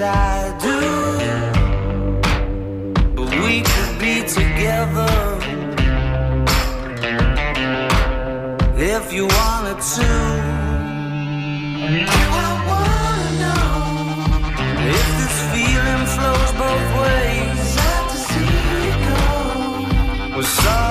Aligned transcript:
I 0.00 0.56
do. 0.62 0.78
But 3.16 3.30
we 3.30 3.62
could 3.62 3.98
be 3.98 4.22
together 4.22 5.14
if 8.76 9.12
you 9.12 9.26
wanted 9.26 9.80
to. 9.96 10.08
I 12.30 12.50
wanna 12.68 13.30
know 13.42 13.72
if 14.94 15.06
this 15.18 15.36
feeling 15.52 16.06
flows 16.14 16.52
both 16.62 16.88
ways? 17.02 17.58
Sad 17.74 18.04
to 18.10 18.18
see 18.30 18.52
you 18.84 18.94
go. 20.32 20.87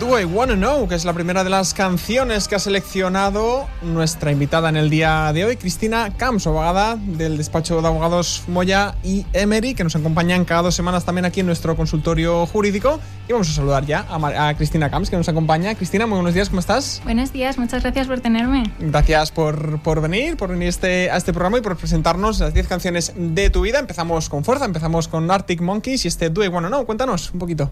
Do 0.00 0.20
I 0.20 0.24
Wanna 0.24 0.56
Know, 0.56 0.86
que 0.88 0.94
es 0.94 1.06
la 1.06 1.14
primera 1.14 1.42
de 1.42 1.48
las 1.48 1.72
canciones 1.72 2.48
que 2.48 2.54
ha 2.54 2.58
seleccionado 2.58 3.66
nuestra 3.80 4.30
invitada 4.30 4.68
en 4.68 4.76
el 4.76 4.90
día 4.90 5.32
de 5.32 5.46
hoy, 5.46 5.56
Cristina 5.56 6.10
Camps, 6.18 6.46
abogada 6.46 6.96
del 6.96 7.38
despacho 7.38 7.80
de 7.80 7.86
abogados 7.88 8.42
Moya 8.46 8.94
y 9.02 9.24
Emery, 9.32 9.74
que 9.74 9.84
nos 9.84 9.96
acompañan 9.96 10.44
cada 10.44 10.62
dos 10.62 10.74
semanas 10.74 11.06
también 11.06 11.24
aquí 11.24 11.40
en 11.40 11.46
nuestro 11.46 11.76
consultorio 11.76 12.44
jurídico. 12.46 13.00
Y 13.28 13.32
vamos 13.32 13.48
a 13.48 13.52
saludar 13.52 13.86
ya 13.86 14.04
a, 14.10 14.18
Mar- 14.18 14.36
a 14.36 14.54
Cristina 14.54 14.90
Camps, 14.90 15.08
que 15.08 15.16
nos 15.16 15.28
acompaña. 15.30 15.74
Cristina, 15.74 16.06
muy 16.06 16.16
buenos 16.16 16.34
días, 16.34 16.50
¿cómo 16.50 16.60
estás? 16.60 17.00
Buenos 17.04 17.32
días, 17.32 17.56
muchas 17.56 17.82
gracias 17.82 18.06
por 18.06 18.20
tenerme. 18.20 18.64
Gracias 18.78 19.32
por, 19.32 19.80
por 19.80 20.02
venir, 20.02 20.36
por 20.36 20.50
venir 20.50 20.68
este, 20.68 21.10
a 21.10 21.16
este 21.16 21.32
programa 21.32 21.58
y 21.58 21.62
por 21.62 21.74
presentarnos 21.76 22.38
las 22.40 22.52
10 22.52 22.68
canciones 22.68 23.14
de 23.16 23.48
tu 23.50 23.62
vida. 23.62 23.78
Empezamos 23.78 24.28
con 24.28 24.44
fuerza, 24.44 24.66
empezamos 24.66 25.08
con 25.08 25.30
Arctic 25.30 25.62
Monkeys 25.62 26.04
y 26.04 26.08
este 26.08 26.28
Do 26.28 26.44
I 26.44 26.48
Wanna 26.48 26.68
Know. 26.68 26.84
Cuéntanos 26.84 27.32
un 27.32 27.38
poquito. 27.38 27.70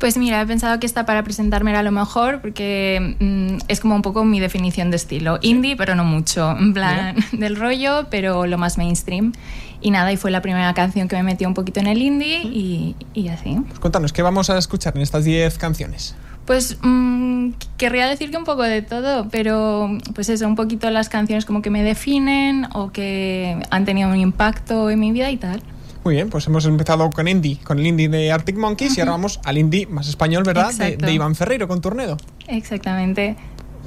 Pues 0.00 0.16
mira, 0.16 0.40
he 0.40 0.46
pensado 0.46 0.80
que 0.80 0.86
esta 0.86 1.04
para 1.04 1.22
presentarme 1.22 1.65
era 1.70 1.82
lo 1.82 1.92
mejor 1.92 2.40
porque 2.40 3.16
mm, 3.18 3.64
es 3.68 3.80
como 3.80 3.94
un 3.94 4.02
poco 4.02 4.24
mi 4.24 4.40
definición 4.40 4.90
de 4.90 4.96
estilo. 4.96 5.38
Indie, 5.42 5.76
pero 5.76 5.94
no 5.94 6.04
mucho. 6.04 6.56
En 6.56 6.72
plan, 6.72 7.16
del 7.32 7.56
rollo, 7.56 8.06
pero 8.10 8.46
lo 8.46 8.58
más 8.58 8.78
mainstream. 8.78 9.32
Y 9.80 9.90
nada, 9.90 10.10
y 10.12 10.16
fue 10.16 10.30
la 10.30 10.42
primera 10.42 10.72
canción 10.74 11.06
que 11.06 11.16
me 11.16 11.22
metió 11.22 11.46
un 11.46 11.54
poquito 11.54 11.80
en 11.80 11.86
el 11.86 12.00
indie 12.00 12.42
y, 12.42 12.96
y 13.14 13.28
así. 13.28 13.58
Pues 13.68 13.78
cuéntanos, 13.78 14.12
¿qué 14.12 14.22
vamos 14.22 14.50
a 14.50 14.58
escuchar 14.58 14.96
en 14.96 15.02
estas 15.02 15.24
10 15.24 15.58
canciones? 15.58 16.16
Pues 16.46 16.78
mm, 16.80 17.50
querría 17.76 18.06
decir 18.06 18.30
que 18.30 18.36
un 18.36 18.44
poco 18.44 18.62
de 18.62 18.80
todo, 18.80 19.28
pero 19.30 19.90
pues 20.14 20.28
eso, 20.28 20.46
un 20.46 20.54
poquito 20.54 20.88
las 20.90 21.08
canciones 21.08 21.44
como 21.44 21.60
que 21.60 21.70
me 21.70 21.82
definen 21.82 22.68
o 22.72 22.92
que 22.92 23.60
han 23.70 23.84
tenido 23.84 24.08
un 24.08 24.16
impacto 24.16 24.88
en 24.88 25.00
mi 25.00 25.10
vida 25.10 25.30
y 25.30 25.36
tal. 25.36 25.60
Muy 26.06 26.14
bien, 26.14 26.30
pues 26.30 26.46
hemos 26.46 26.64
empezado 26.66 27.10
con 27.10 27.26
indie, 27.26 27.58
con 27.64 27.80
el 27.80 27.86
indie 27.88 28.08
de 28.08 28.30
Arctic 28.30 28.56
Monkeys 28.56 28.96
y 28.96 29.00
ahora 29.00 29.10
vamos 29.10 29.40
al 29.42 29.58
indie 29.58 29.88
más 29.88 30.08
español, 30.08 30.44
¿verdad? 30.44 30.72
De, 30.72 31.12
Iván 31.12 31.34
Ferreiro 31.34 31.66
con 31.66 31.80
Turnedo. 31.80 32.16
Exactamente. 32.46 33.34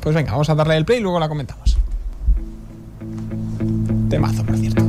Pues 0.01 0.13
venga, 0.13 0.33
vamos 0.33 0.49
a 0.49 0.55
darle 0.55 0.75
el 0.75 0.83
play 0.83 0.99
y 0.99 1.01
luego 1.01 1.17
la 1.17 1.29
comentamos. 1.29 1.77
Temazo, 4.09 4.43
por 4.43 4.57
cierto. 4.57 4.88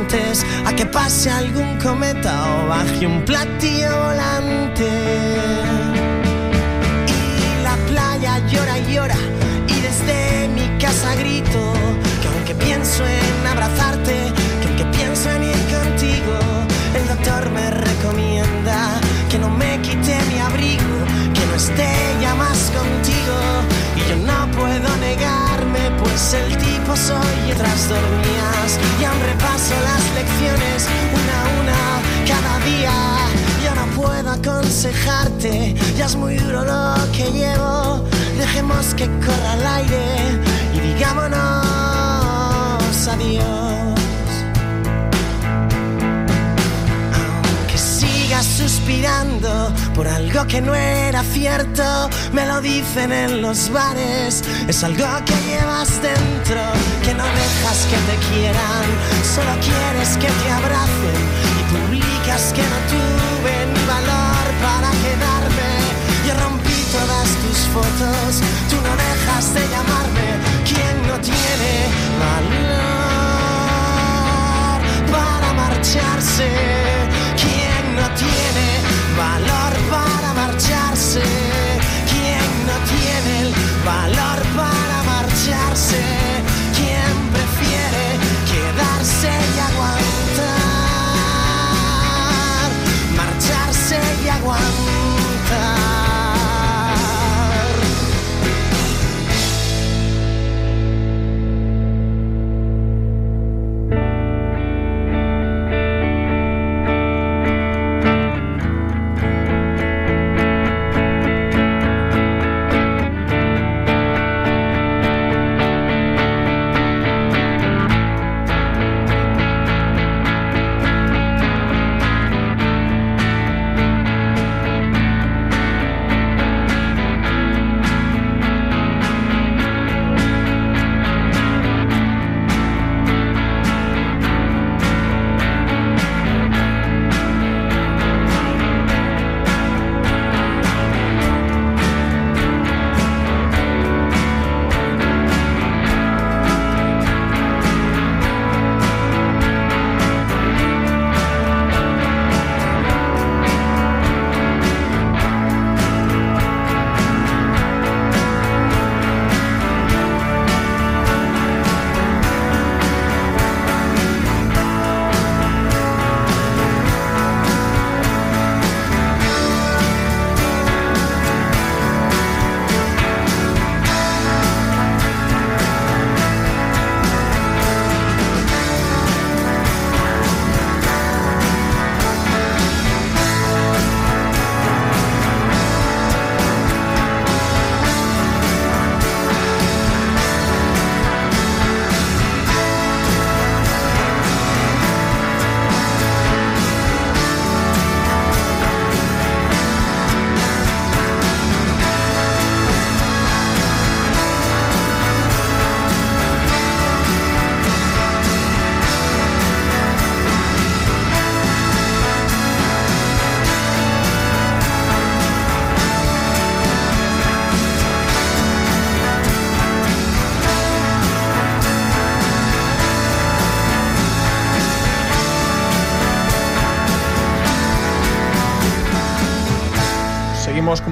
a 0.65 0.73
que 0.75 0.85
pase 0.87 1.29
algún 1.29 1.77
cometa 1.77 2.33
o 2.55 2.67
baje 2.67 3.05
un 3.05 3.23
platillo 3.23 3.89
volante. 4.05 4.89
Y 7.07 7.63
la 7.63 7.75
playa 7.87 8.39
llora 8.47 8.79
y 8.79 8.93
llora, 8.93 9.17
y 9.67 9.79
desde 9.79 10.47
mi 10.55 10.67
casa 10.79 11.13
grito, 11.15 11.73
que 12.19 12.27
aunque 12.29 12.55
pienso 12.55 13.03
en 13.05 13.47
abrazarte, 13.47 14.33
que 14.61 14.67
aunque 14.69 14.85
pienso 14.97 15.29
en 15.29 15.43
ir 15.43 15.61
contigo, 15.77 16.35
el 16.95 17.07
doctor 17.07 17.51
me 17.51 17.69
recomienda 17.69 18.99
que 19.29 19.37
no 19.37 19.49
me 19.49 19.79
quite 19.81 20.17
mi 20.33 20.39
abrigo, 20.39 20.97
que 21.35 21.45
no 21.45 21.55
esté 21.55 21.93
ya 22.19 22.33
más 22.33 22.71
contigo. 22.71 23.37
Y 23.97 24.09
yo 24.09 24.15
no 24.25 24.49
puedo 24.57 24.89
pues 25.99 26.33
el 26.33 26.57
tipo 26.57 26.95
soy 26.95 27.35
y 27.47 27.51
otras 27.51 27.89
dormías. 27.89 28.79
Y 28.99 29.03
aún 29.03 29.21
repaso 29.21 29.73
las 29.83 30.03
lecciones 30.15 30.87
una 31.19 31.35
a 31.41 31.45
una 31.61 31.81
cada 32.27 32.53
día. 32.65 32.95
Yo 33.63 33.71
no 33.75 33.85
puedo 34.01 34.29
aconsejarte, 34.29 35.75
ya 35.97 36.05
es 36.05 36.15
muy 36.15 36.35
duro 36.35 36.63
lo 36.65 36.95
que 37.11 37.31
llevo. 37.31 38.03
Dejemos 38.37 38.93
que 38.95 39.05
corra 39.25 39.53
el 39.53 39.65
aire 39.67 40.39
y 40.73 40.79
digámonos 40.79 41.37
adiós. 43.07 43.70
Suspirando 48.61 49.73
por 49.95 50.07
algo 50.07 50.45
que 50.45 50.61
no 50.61 50.75
era 50.75 51.23
cierto, 51.23 52.09
me 52.31 52.45
lo 52.45 52.61
dicen 52.61 53.11
en 53.11 53.41
los 53.41 53.71
bares. 53.71 54.43
Es 54.67 54.83
algo 54.83 55.07
que 55.25 55.33
llevas 55.49 55.99
dentro, 56.01 56.61
que 57.03 57.13
no 57.15 57.23
dejas 57.23 57.79
que 57.89 57.97
te 58.09 58.15
quieran, 58.29 58.85
solo 59.35 59.53
quieres 59.67 60.09
que 60.21 60.27
te 60.27 60.51
abracen 60.51 61.21
y 61.59 61.63
publicas 61.73 62.53
que 62.53 62.61
no 62.61 62.77
tuve 62.93 63.53
ni 63.73 63.83
valor 63.95 64.45
para 64.67 64.89
quedarme. 65.03 65.71
Yo 66.27 66.33
rompí 66.43 66.79
todas 66.97 67.29
tus 67.41 67.57
fotos, 67.73 68.31
tú 68.69 68.77
no 68.85 68.93
dejas 69.05 69.45
de 69.55 69.63
llamarme. 69.73 70.27
¿Quién 70.69 70.95
no 71.09 71.15
tiene 71.19 71.73
valor 72.25 72.61
para 75.11 75.49
marcharse? 75.53 76.80
Valor 83.83 84.50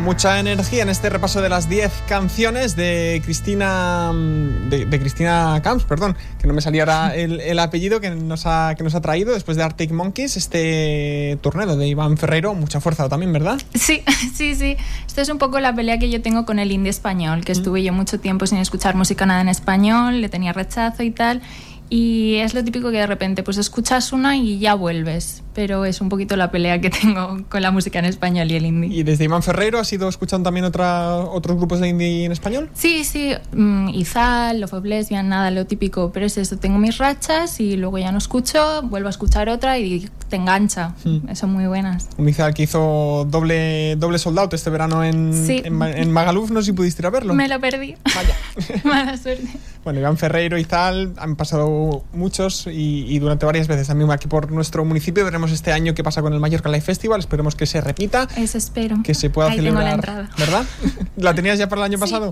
mucha 0.10 0.40
energía 0.40 0.82
en 0.82 0.90
este 0.90 1.08
repaso 1.08 1.40
de 1.40 1.50
las 1.50 1.70
10 1.70 1.92
canciones 2.08 2.76
de 2.76 3.22
Cristina 3.24 4.12
mm, 4.12 4.70
de, 4.70 4.86
de 4.88 5.00
Cristina 5.00 5.62
Camps, 5.64 5.84
perdón, 5.84 6.18
que 6.42 6.48
no 6.48 6.56
me 6.56 6.62
salía 6.62 6.82
ahora 6.82 7.16
el, 7.16 7.40
el 7.40 7.60
apellido 7.60 8.02
que 8.02 8.10
nos, 8.10 8.48
ha, 8.48 8.74
que 8.76 8.84
nos 8.84 8.96
ha 8.96 9.02
traído 9.02 9.36
después 9.36 9.56
de 9.56 9.62
Arctic 9.62 9.92
Monkeys, 9.92 10.36
este 10.36 11.38
torneo 11.42 11.78
de 11.78 11.88
Iván 11.88 12.18
Ferreiro, 12.18 12.56
mucha 12.56 12.82
fuerza 12.82 13.08
también, 13.08 13.32
¿verdad? 13.32 13.62
Sí, 13.76 14.02
sí, 14.34 14.56
sí. 14.56 14.78
Esto 15.06 15.22
es 15.22 15.30
un 15.30 15.38
poco 15.38 15.60
la 15.60 15.76
pelea 15.76 16.00
que 16.00 16.10
yo 16.10 16.24
tengo 16.24 16.44
con 16.44 16.58
el 16.58 16.72
indie 16.72 16.90
español, 16.90 17.46
que 17.46 17.52
estuve 17.52 17.84
yo 17.84 17.94
mucho 17.94 18.20
tiempo 18.20 18.48
sin 18.48 18.58
escuchar 18.58 18.96
música 18.96 19.28
nada 19.28 19.42
en 19.42 19.50
español, 19.50 20.22
le 20.22 20.30
tenía 20.30 20.54
rechazo 20.54 21.04
y 21.04 21.12
tal. 21.12 21.44
Y 21.90 22.36
es 22.36 22.54
lo 22.54 22.64
típico 22.64 22.92
que 22.92 22.98
de 22.98 23.08
repente 23.08 23.42
pues 23.44 23.58
escuchas 23.58 24.14
una 24.14 24.38
y 24.38 24.60
ya 24.60 24.76
vuelves. 24.76 25.44
Pero 25.56 25.86
es 25.86 26.00
un 26.02 26.10
poquito 26.10 26.36
la 26.36 26.52
pelea 26.52 26.80
que 26.80 26.90
tengo 27.02 27.40
con 27.50 27.62
la 27.62 27.72
música 27.72 28.00
en 28.00 28.06
español 28.06 28.52
y 28.52 28.56
el 28.56 28.66
indie. 28.66 29.00
¿Y 29.00 29.04
desde 29.04 29.24
Iván 29.26 29.42
Ferreiro 29.44 29.80
has 29.80 29.92
ido 29.92 30.08
escuchando 30.08 30.48
también 30.48 30.66
otra, 30.66 31.16
otros 31.18 31.58
grupos 31.58 31.80
de 31.80 31.90
indie 31.90 32.26
en 32.26 32.32
español? 32.32 32.70
Sí, 32.74 33.04
sí. 33.04 33.32
Mm, 33.54 33.90
Izal, 33.90 34.62
Love 34.62 34.74
of 34.74 34.86
Lesbian, 34.86 35.30
nada, 35.30 35.50
lo 35.52 35.66
típico. 35.66 36.12
Pero 36.14 36.26
es 36.28 36.38
eso, 36.38 36.58
tengo 36.58 36.78
mis 36.78 36.98
rachas 37.00 37.60
y 37.60 37.76
luego 37.76 37.98
ya 37.98 38.12
no 38.12 38.20
escucho, 38.20 38.82
vuelvo 38.84 39.08
a 39.08 39.12
escuchar 39.12 39.50
otra 39.50 39.80
y 39.80 40.08
te 40.30 40.36
engancha. 40.36 40.94
Son 41.34 41.52
muy 41.52 41.66
buenas. 41.66 42.08
Un 42.18 42.30
Izal 42.30 42.54
que 42.54 42.64
hizo 42.64 43.26
doble, 43.30 43.96
doble 43.96 44.20
sold 44.20 44.38
out 44.40 44.54
este 44.54 44.70
verano 44.70 45.04
en, 45.04 45.34
Sí. 45.34 45.62
en, 45.66 45.82
en 45.82 46.12
Magaluf, 46.12 46.52
no 46.52 46.62
sé 46.62 46.68
si 46.68 46.74
pudiste 46.74 47.02
ir 47.02 47.08
a 47.08 47.10
verlo. 47.10 47.34
Me 47.34 47.48
lo 47.48 47.60
perdí. 47.60 47.96
Vaya. 48.16 48.36
Mala 48.84 49.18
suerte. 49.18 49.48
Bueno, 49.84 50.00
Iván 50.02 50.18
Ferreiro 50.18 50.58
y 50.58 50.66
tal, 50.66 51.14
han 51.18 51.36
pasado 51.38 52.04
muchos 52.12 52.68
y, 52.68 53.06
y 53.08 53.20
durante 53.20 53.46
varias 53.46 53.68
veces 53.68 53.88
también 53.88 54.12
aquí 54.12 54.28
por 54.28 54.52
nuestro 54.52 54.84
municipio. 54.84 55.24
Veremos 55.24 55.52
este 55.52 55.72
año 55.72 55.94
qué 55.96 56.04
pasa 56.04 56.22
con 56.22 56.34
el 56.34 56.40
Mallorca 56.40 56.70
Live 56.70 56.82
Festival. 56.82 57.20
Esperemos 57.20 57.56
que 57.56 57.66
se 57.66 57.80
repita, 57.82 58.28
Eso 58.36 58.58
espero. 58.58 58.98
que 59.04 59.14
se 59.16 59.30
pueda 59.30 59.50
Ahí 59.50 59.56
celebrar. 59.58 59.84
tengo 59.84 59.90
la 59.90 59.96
entrada. 59.96 60.30
¿Verdad? 60.38 60.66
¿La 61.18 61.34
tenías 61.34 61.58
ya 61.58 61.70
para 61.70 61.82
el 61.82 61.86
año 61.86 61.98
pasado? 62.00 62.32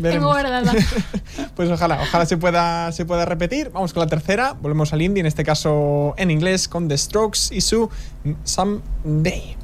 Tengo 0.00 0.32
Veremos. 0.34 0.74
Pues 1.54 1.70
ojalá, 1.70 2.00
ojalá 2.02 2.24
se 2.26 2.36
pueda, 2.38 2.90
se 2.92 3.04
pueda 3.04 3.26
repetir. 3.26 3.70
Vamos 3.70 3.92
con 3.92 4.00
la 4.00 4.06
tercera. 4.06 4.54
Volvemos 4.54 4.92
al 4.94 5.02
indie, 5.02 5.20
en 5.20 5.26
este 5.26 5.44
caso 5.44 6.14
en 6.16 6.30
inglés, 6.30 6.68
con 6.68 6.88
The 6.88 6.96
Strokes 6.96 7.50
y 7.54 7.60
su 7.60 7.90
Someday. 8.44 9.56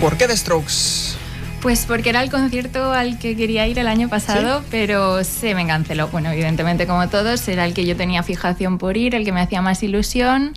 ¿Por 0.00 0.16
qué 0.16 0.28
The 0.28 0.36
Strokes? 0.36 1.16
Pues 1.60 1.84
porque 1.84 2.10
era 2.10 2.22
el 2.22 2.30
concierto 2.30 2.92
al 2.92 3.18
que 3.18 3.34
quería 3.34 3.66
ir 3.66 3.80
el 3.80 3.88
año 3.88 4.08
pasado, 4.08 4.62
pero 4.70 5.24
se 5.24 5.56
me 5.56 5.66
canceló. 5.66 6.06
Bueno, 6.06 6.30
evidentemente 6.30 6.86
como 6.86 7.08
todos, 7.08 7.48
era 7.48 7.64
el 7.64 7.74
que 7.74 7.84
yo 7.84 7.96
tenía 7.96 8.22
fijación 8.22 8.78
por 8.78 8.96
ir, 8.96 9.16
el 9.16 9.24
que 9.24 9.32
me 9.32 9.40
hacía 9.40 9.60
más 9.60 9.82
ilusión. 9.82 10.54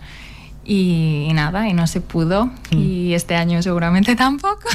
Y, 0.63 1.29
nada, 1.33 1.67
y 1.67 1.73
no 1.73 1.87
se 1.87 2.01
pudo. 2.01 2.51
Y 2.69 3.13
este 3.13 3.35
año 3.35 3.61
seguramente 3.63 4.15
tampoco, 4.17 4.69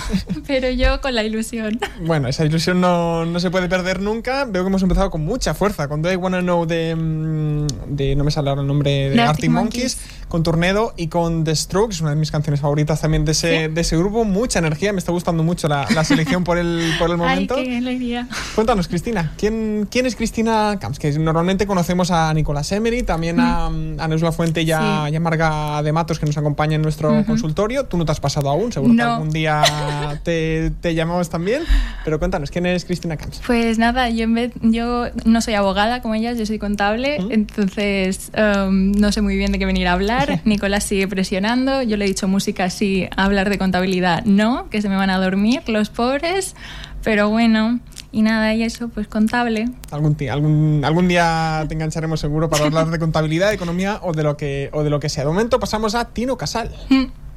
pero 0.46 0.68
yo 0.70 1.00
con 1.00 1.14
la 1.14 1.22
ilusión. 1.22 1.78
Bueno, 2.04 2.26
esa 2.28 2.44
ilusión 2.44 2.80
no, 2.80 3.24
no 3.24 3.38
se 3.40 3.50
puede 3.50 3.68
perder 3.68 4.00
nunca. 4.00 4.44
Veo 4.46 4.62
que 4.64 4.68
hemos 4.68 4.82
empezado 4.82 5.10
con 5.10 5.24
mucha 5.24 5.54
fuerza. 5.54 5.86
Con 5.88 6.04
I 6.04 6.16
Wanna 6.16 6.40
Know 6.40 6.66
de, 6.66 6.94
mm, 6.96 7.66
de 7.94 8.16
no 8.16 8.24
me 8.24 8.30
sale 8.30 8.50
ahora 8.50 8.62
el 8.62 8.66
nombre, 8.68 8.90
de 9.10 9.20
Arctic 9.22 9.28
Arctic 9.28 9.50
Monkeys, 9.50 9.98
con 10.28 10.42
Tornado 10.42 10.92
y 10.96 11.06
con 11.06 11.44
The 11.44 11.54
Strokes, 11.54 12.00
una 12.00 12.10
de 12.10 12.16
mis 12.16 12.32
canciones 12.32 12.60
favoritas 12.60 13.00
también 13.00 13.24
de 13.24 13.32
ese, 13.32 13.68
de 13.68 13.80
ese 13.80 13.96
grupo. 13.96 14.24
Mucha 14.24 14.58
energía, 14.58 14.92
me 14.92 14.98
está 14.98 15.12
gustando 15.12 15.44
mucho 15.44 15.68
la, 15.68 15.86
la 15.94 16.02
selección 16.04 16.42
por 16.42 16.58
el, 16.58 16.94
por 16.98 17.10
el 17.10 17.16
momento. 17.18 17.54
Ay, 17.56 17.64
qué 17.64 17.76
alegría. 17.78 18.28
Cuéntanos, 18.56 18.88
Cristina, 18.88 19.34
¿quién, 19.38 19.86
quién 19.90 20.06
es 20.06 20.16
Cristina 20.16 20.78
Camps? 20.80 20.98
Que 20.98 21.12
normalmente 21.16 21.64
conocemos 21.66 22.10
a 22.10 22.34
Nicolás 22.34 22.72
Emery, 22.72 23.04
también 23.04 23.38
a, 23.38 23.66
a 23.66 24.08
Neus 24.08 24.22
La 24.22 24.32
Fuente 24.32 24.62
y 24.62 24.72
a, 24.72 25.04
Sí. 25.06 25.12
y 25.12 25.16
a 25.16 25.20
Marga 25.20 25.75
de 25.82 25.92
Matos, 25.92 26.18
que 26.18 26.26
nos 26.26 26.36
acompaña 26.36 26.76
en 26.76 26.82
nuestro 26.82 27.24
consultorio. 27.26 27.84
Tú 27.84 27.96
no 27.96 28.04
te 28.04 28.12
has 28.12 28.20
pasado 28.20 28.48
aún, 28.50 28.72
seguro 28.72 28.92
que 28.92 28.96
No. 29.02 29.14
algún 29.14 29.30
día 29.30 29.62
te, 30.22 30.70
te 30.80 30.94
llamamos 30.94 31.30
también. 31.30 31.62
Pero 32.04 32.18
cuéntanos, 32.18 32.50
¿quién 32.50 32.66
es 32.66 32.84
Cristina 32.84 33.16
Camps? 33.16 33.40
Pues 33.46 33.78
nada, 33.78 34.08
yo, 34.10 34.24
en 34.24 34.34
vez, 34.34 34.52
yo 34.62 35.06
no 35.24 35.40
soy 35.40 35.54
abogada 35.54 36.02
como 36.02 36.14
ellas, 36.14 36.38
yo 36.38 36.46
soy 36.46 36.58
contable, 36.58 37.16
entonces 37.30 38.30
um, 38.36 38.92
no 38.92 39.12
sé 39.12 39.22
muy 39.22 39.36
bien 39.36 39.52
de 39.52 39.58
qué 39.58 39.66
venir 39.66 39.88
a 39.88 39.92
hablar. 39.92 40.40
Nicolás 40.44 40.84
sigue 40.84 41.08
presionando, 41.08 41.82
yo 41.82 41.96
le 41.96 42.04
he 42.04 42.08
dicho 42.08 42.28
música 42.28 42.70
sí, 42.70 43.08
hablar 43.16 43.50
de 43.50 43.58
contabilidad 43.58 44.24
no, 44.24 44.68
que 44.70 44.82
se 44.82 44.88
me 44.88 44.96
van 44.96 45.10
a 45.10 45.18
dormir 45.18 45.62
los 45.68 45.88
pobres, 45.90 46.54
pero 47.02 47.28
bueno, 47.28 47.80
y 48.16 48.22
nada, 48.22 48.54
y 48.54 48.62
eso, 48.62 48.88
pues 48.88 49.08
contable. 49.08 49.68
Algún, 49.90 50.16
algún, 50.30 50.80
algún 50.86 51.06
día 51.06 51.62
te 51.68 51.74
engancharemos 51.74 52.18
seguro 52.18 52.48
para 52.48 52.64
hablar 52.64 52.88
de 52.88 52.98
contabilidad, 52.98 53.52
economía 53.52 54.00
o 54.02 54.14
de 54.14 54.22
lo 54.22 54.38
que, 54.38 54.70
o 54.72 54.82
de 54.82 54.88
lo 54.88 55.00
que 55.00 55.10
sea. 55.10 55.24
De 55.24 55.28
momento 55.28 55.60
pasamos 55.60 55.94
a 55.94 56.06
Tino 56.06 56.38
Casal. 56.38 56.70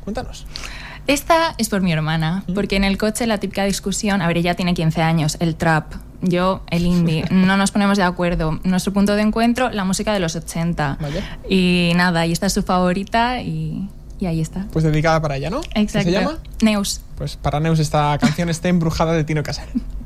Cuéntanos. 0.05 0.47
Esta 1.05 1.53
es 1.57 1.67
por 1.67 1.81
mi 1.81 1.91
hermana, 1.91 2.45
porque 2.55 2.77
en 2.77 2.85
el 2.85 2.97
coche 2.97 3.27
la 3.27 3.39
típica 3.39 3.65
discusión, 3.65 4.21
a 4.21 4.27
ver, 4.27 4.37
ella 4.37 4.55
tiene 4.55 4.73
15 4.73 5.01
años, 5.01 5.35
el 5.41 5.55
trap, 5.55 5.95
yo 6.21 6.61
el 6.69 6.85
indie, 6.85 7.25
no 7.29 7.57
nos 7.57 7.71
ponemos 7.71 7.97
de 7.97 8.05
acuerdo. 8.05 8.61
Nuestro 8.63 8.93
punto 8.93 9.17
de 9.17 9.23
encuentro, 9.23 9.71
la 9.71 9.83
música 9.83 10.13
de 10.13 10.21
los 10.21 10.37
80. 10.37 10.97
Vaya. 11.01 11.39
Y 11.49 11.91
nada, 11.97 12.25
y 12.25 12.31
esta 12.31 12.45
es 12.45 12.53
su 12.53 12.63
favorita 12.63 13.41
y, 13.41 13.89
y 14.17 14.27
ahí 14.27 14.39
está. 14.39 14.65
Pues 14.71 14.85
dedicada 14.85 15.21
para 15.21 15.35
ella, 15.35 15.49
¿no? 15.49 15.59
¿Qué 15.59 15.81
Exacto. 15.81 16.09
se 16.09 16.15
llama? 16.15 16.37
Neus. 16.61 17.01
Pues 17.17 17.35
para 17.35 17.59
Neus 17.59 17.79
esta 17.79 18.17
canción 18.17 18.47
está 18.47 18.69
embrujada 18.69 19.11
de 19.11 19.25
Tino 19.25 19.43
Casal. 19.43 19.67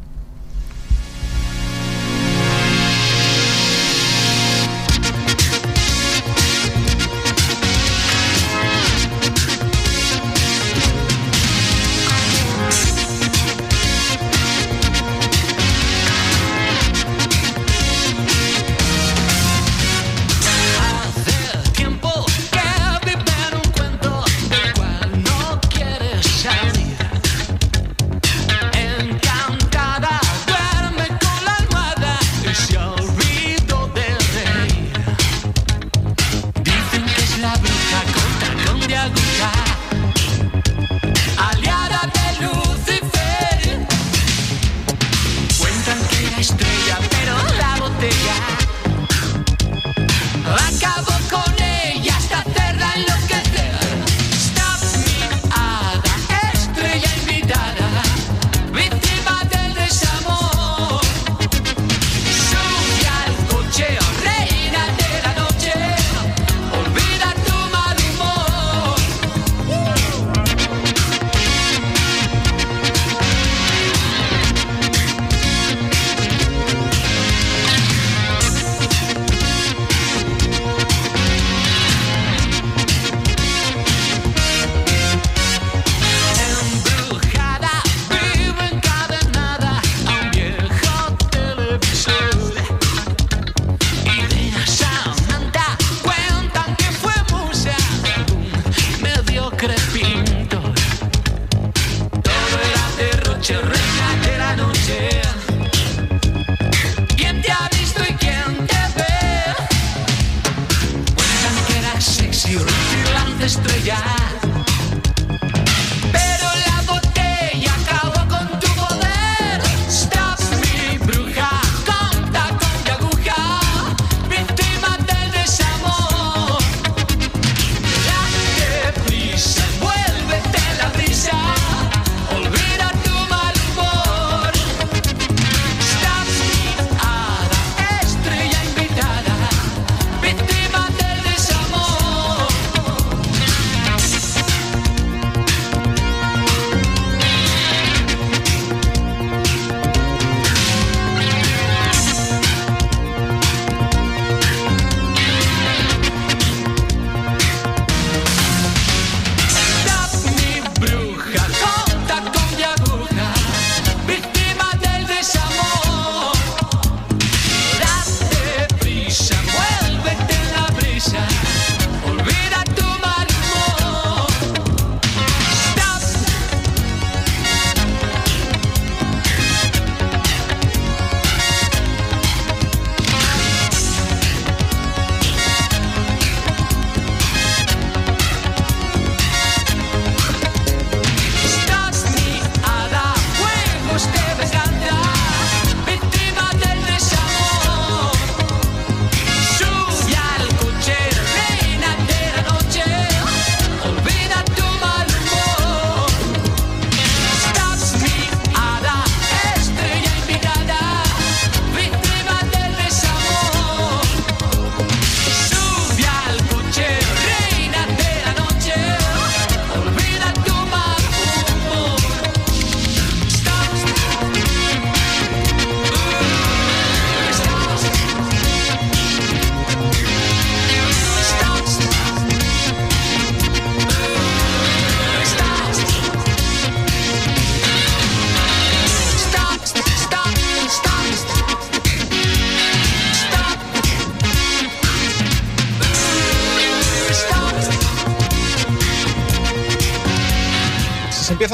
rutilante 113.44 113.46
estrella. 113.46 114.23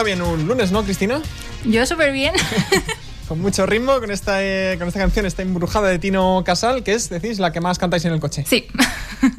Bien 0.10 0.22
un 0.24 0.48
lunes, 0.48 0.72
¿no, 0.72 0.84
Cristina? 0.84 1.22
Yo 1.66 1.86
súper 1.86 2.12
bien. 2.12 2.34
Con 3.28 3.40
mucho 3.42 3.68
ritmo, 3.68 4.00
con 4.00 4.10
esta, 4.10 4.44
eh, 4.44 4.76
con 4.80 4.88
esta 4.88 5.00
canción, 5.00 5.28
está 5.28 5.44
embrujada 5.44 5.88
de 5.90 6.00
Tino 6.00 6.42
Casal, 6.44 6.82
que 6.82 6.94
es, 6.94 7.10
decís, 7.12 7.38
la 7.38 7.52
que 7.52 7.62
más 7.62 7.78
cantáis 7.78 8.04
en 8.06 8.14
el 8.14 8.20
coche. 8.20 8.44
sí. 8.48 8.66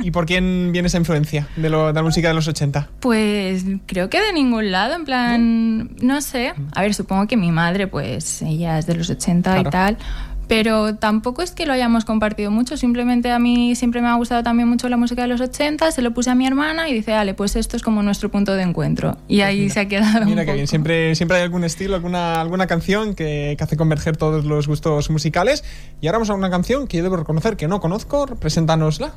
¿Y 0.01 0.11
por 0.13 0.27
quién 0.27 0.71
viene 0.73 0.87
esa 0.89 0.99
influencia 0.99 1.49
de, 1.57 1.71
lo- 1.71 1.87
de 1.89 1.95
la 1.95 2.03
música 2.05 2.29
de 2.29 2.35
los 2.35 2.47
80? 2.47 2.89
Pues 3.01 3.65
creo 3.87 4.09
que 4.11 4.21
de 4.21 4.33
ningún 4.33 4.71
lado, 4.71 4.95
en 4.95 5.05
plan, 5.07 5.91
no 6.03 6.21
sé. 6.21 6.53
A 6.73 6.83
ver, 6.83 6.95
supongo 6.95 7.27
que 7.27 7.37
mi 7.39 7.51
madre, 7.51 7.89
pues 7.89 8.43
ella 8.43 8.79
es 8.79 8.87
de 8.87 8.95
los 8.95 9.09
80 9.11 9.51
Claro. 9.55 9.69
y 9.69 9.73
tal. 9.73 9.99
Pero 10.51 10.97
tampoco 10.97 11.43
es 11.43 11.53
que 11.53 11.65
lo 11.65 11.73
hayamos 11.73 12.05
compartido 12.05 12.51
mucho, 12.51 12.77
simplemente 12.77 13.31
a 13.31 13.39
mí 13.39 13.77
siempre 13.77 14.03
me 14.03 14.09
ha 14.09 14.15
gustado 14.15 14.43
también 14.43 14.69
mucho 14.69 14.89
la 14.89 14.97
música 14.97 15.23
de 15.23 15.29
los 15.29 15.41
80, 15.41 15.93
se 15.93 16.03
lo 16.03 16.11
puse 16.11 16.29
a 16.29 16.35
mi 16.35 16.45
hermana 16.45 16.89
y 16.89 16.93
dice, 16.93 17.13
vale, 17.13 17.35
pues 17.35 17.55
esto 17.55 17.77
es 17.77 17.85
como 17.85 18.03
nuestro 18.03 18.33
punto 18.33 18.55
de 18.55 18.65
encuentro. 18.65 19.17
Y 19.29 19.37
Pues 19.37 19.47
ahí 19.47 19.71
se 19.71 19.79
ha 19.79 19.87
quedado. 19.87 20.27
Mira 20.27 20.43
un 20.43 20.47
que 20.49 20.55
bien, 20.55 20.67
siempre, 20.67 21.15
siempre 21.15 21.37
hay 21.37 21.45
algún 21.45 21.63
estilo, 21.63 21.95
alguna, 21.95 22.41
alguna 22.41 22.67
canción 22.67 23.15
que, 23.15 23.55
que 23.57 23.63
hace 23.63 23.77
converger 23.77 24.17
todos 24.17 24.45
los 24.45 24.67
gustos 24.67 25.09
musicales. 25.09 25.63
Y 26.01 26.09
ahora 26.09 26.19
vamos 26.19 26.31
a 26.31 26.35
una 26.35 26.51
canción 26.51 26.89
que 26.89 26.97
yo 26.97 27.05
debo 27.05 27.17
reconocer 27.17 27.57
que 27.57 27.69
no 27.69 27.79
conozco, 27.79 28.27
preséntanosla. 28.27 29.15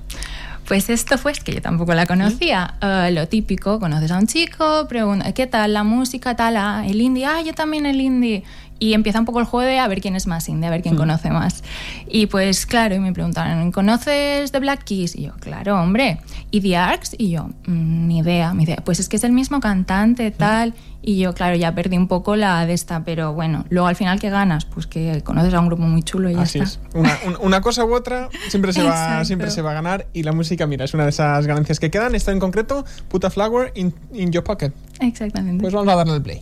Pues 0.68 0.90
esto 0.90 1.18
fue, 1.18 1.32
es 1.34 1.40
que 1.42 1.54
yo 1.54 1.62
tampoco 1.62 1.94
la 1.94 2.06
conocía. 2.06 2.76
Eh, 2.82 3.10
lo 3.12 3.28
típico, 3.28 3.80
conoces 3.80 4.12
a 4.12 4.18
un 4.18 4.28
chico, 4.28 4.88
pregunta, 4.88 5.34
¿qué 5.34 5.46
tal 5.46 5.74
la 5.74 5.84
música, 5.84 6.36
tal, 6.36 6.56
ah, 6.58 6.86
el 6.88 7.02
indie? 7.02 7.26
Ah, 7.26 7.42
yo 7.42 7.54
también 7.54 7.86
el 7.86 8.00
indie. 8.00 8.44
Y 8.84 8.94
empieza 8.96 9.18
un 9.20 9.24
poco 9.26 9.40
el 9.40 9.46
juego 9.46 9.66
de 9.66 9.80
a 9.80 9.88
ver 9.88 10.02
quién 10.02 10.18
es 10.18 10.28
más 10.28 10.50
indie, 10.50 10.68
a 10.68 10.70
ver 10.70 10.82
quién 10.82 10.98
conoce 10.98 11.30
más. 11.30 11.64
Y 12.10 12.26
pues 12.26 12.66
claro, 12.66 12.96
y 12.96 13.00
me 13.00 13.14
preguntaron, 13.14 13.72
¿conoces 13.72 14.52
The 14.52 14.60
Black 14.60 14.84
Keys? 14.84 15.16
Y 15.16 15.22
yo, 15.24 15.32
claro, 15.40 15.80
hombre. 15.82 16.20
¿Y 16.52 16.60
The 16.60 16.76
Arcs? 16.76 17.16
Y 17.18 17.30
yo, 17.30 17.46
"Mm, 17.66 18.08
ni 18.08 18.18
idea, 18.20 18.54
ni 18.54 18.64
idea. 18.66 18.78
Pues 18.84 19.00
es 19.00 19.08
que 19.08 19.16
es 19.16 19.24
el 19.24 19.32
mismo 19.32 19.62
cantante, 19.62 20.32
tal. 20.32 20.74
Y 21.02 21.18
yo, 21.18 21.34
claro, 21.34 21.56
ya 21.56 21.74
perdí 21.74 21.96
un 21.98 22.10
poco 22.10 22.36
la 22.36 22.66
de 22.66 22.74
esta, 22.74 23.06
pero 23.06 23.34
bueno, 23.34 23.64
luego 23.70 23.88
al 23.88 23.96
final, 23.96 24.20
¿qué 24.20 24.30
ganas? 24.30 24.66
Pues 24.66 24.86
que 24.86 25.22
conoces 25.24 25.54
a 25.54 25.62
un 25.62 25.68
grupo 25.68 25.84
muy 25.84 26.04
chulo 26.04 26.30
y 26.30 26.34
ya 26.36 26.42
Así 26.42 26.60
está. 26.60 26.70
es. 26.90 26.96
Una, 26.96 27.18
un- 27.26 27.38
una 27.40 27.62
cosa 27.62 27.86
u 27.86 27.94
otra 27.94 28.28
siempre 28.50 28.74
se, 28.74 28.84
va, 28.84 29.24
siempre 29.24 29.50
se 29.50 29.62
va 29.62 29.72
a 29.72 29.74
ganar. 29.76 30.08
Y 30.14 30.24
la 30.24 30.34
música, 30.34 30.68
mira, 30.68 30.84
es 30.84 30.94
una 30.94 31.04
de 31.06 31.12
esas 31.12 31.48
ganancias 31.48 31.80
que 31.80 31.90
quedan. 31.90 32.16
Esta 32.16 32.34
en 32.34 32.40
concreto, 32.40 32.84
Put 33.08 33.24
a 33.24 33.30
Flower 33.30 33.72
in, 33.76 33.94
in 34.14 34.32
Your 34.34 34.44
Pocket. 34.44 34.74
Exactamente. 35.00 35.62
Pues 35.62 35.74
vamos 35.74 35.94
a 35.94 35.96
darle 35.96 36.16
el 36.16 36.22
play. 36.22 36.42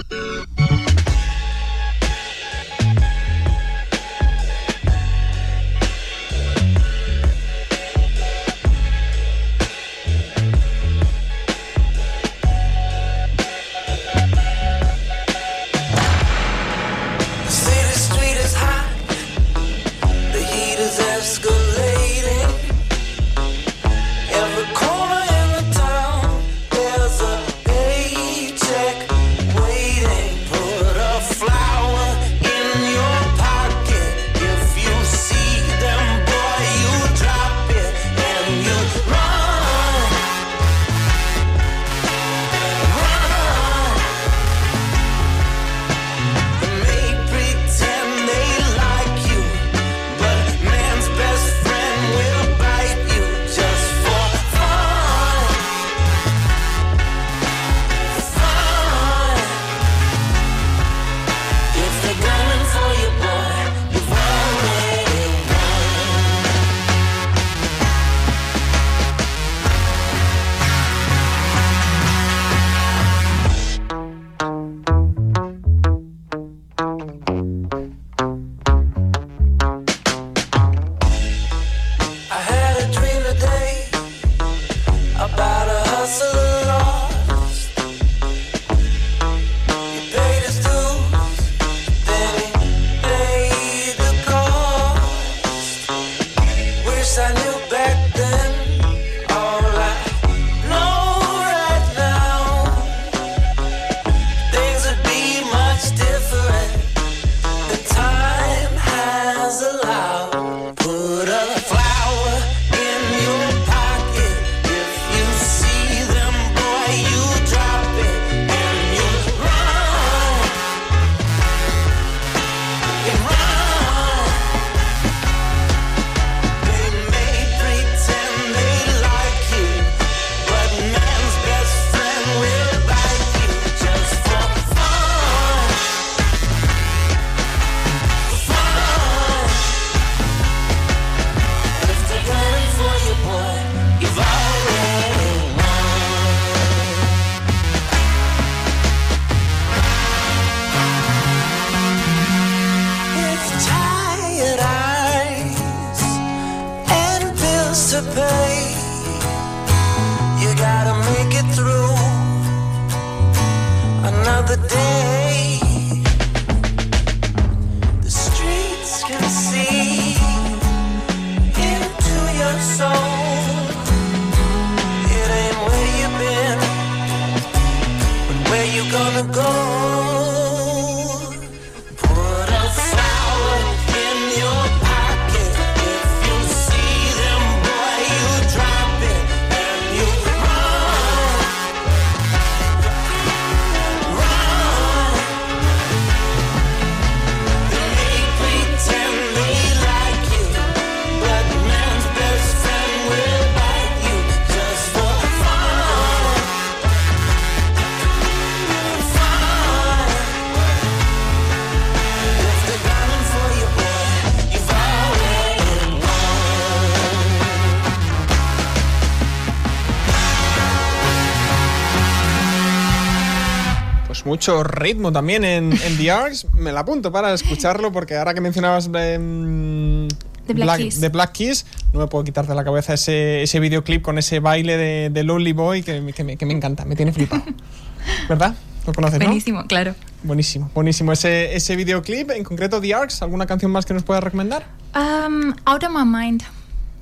mucho 224.41 224.63
ritmo 224.63 225.11
también 225.11 225.43
en, 225.45 225.71
en 225.71 225.97
The 225.97 226.09
Arcs. 226.09 226.47
Me 226.55 226.71
la 226.71 226.79
apunto 226.79 227.11
para 227.11 227.31
escucharlo 227.31 227.91
porque 227.91 228.15
ahora 228.17 228.33
que 228.33 228.41
mencionabas 228.41 228.89
em, 228.91 230.07
The 230.47 230.53
Black 230.55 230.77
Keys. 230.77 231.11
Black 231.11 231.31
Keys, 231.31 231.65
no 231.93 231.99
me 231.99 232.07
puedo 232.07 232.23
quitar 232.23 232.47
de 232.47 232.55
la 232.55 232.63
cabeza 232.63 232.95
ese, 232.95 233.43
ese 233.43 233.59
videoclip 233.59 234.01
con 234.01 234.17
ese 234.17 234.39
baile 234.39 234.77
de, 234.77 235.09
de 235.11 235.23
Lonely 235.23 235.53
Boy 235.53 235.83
que, 235.83 236.01
me- 236.01 236.11
que 236.11 236.23
me, 236.23 236.37
que 236.37 236.47
me 236.47 236.53
encanta, 236.53 236.85
me 236.85 236.95
tiene 236.95 237.13
flipado. 237.13 237.43
¿Verdad? 238.29 238.55
¿Lo 238.87 238.93
conoces, 238.93 239.19
no? 239.19 239.25
Buenísimo, 239.27 239.63
claro. 239.67 239.93
Buenísimo, 240.23 240.71
buenísimo. 240.73 241.11
Ese, 241.11 241.55
ese 241.55 241.75
videoclip, 241.75 242.31
en 242.31 242.43
concreto 242.43 242.81
The 242.81 242.95
Arcs, 242.95 243.21
¿alguna 243.21 243.45
canción 243.45 243.69
más 243.71 243.85
que 243.85 243.93
nos 243.93 244.01
puedas 244.01 244.23
recomendar? 244.23 244.65
Um, 244.95 245.53
out 245.65 245.83
of 245.83 245.91
my 245.91 246.03
mind. 246.03 246.41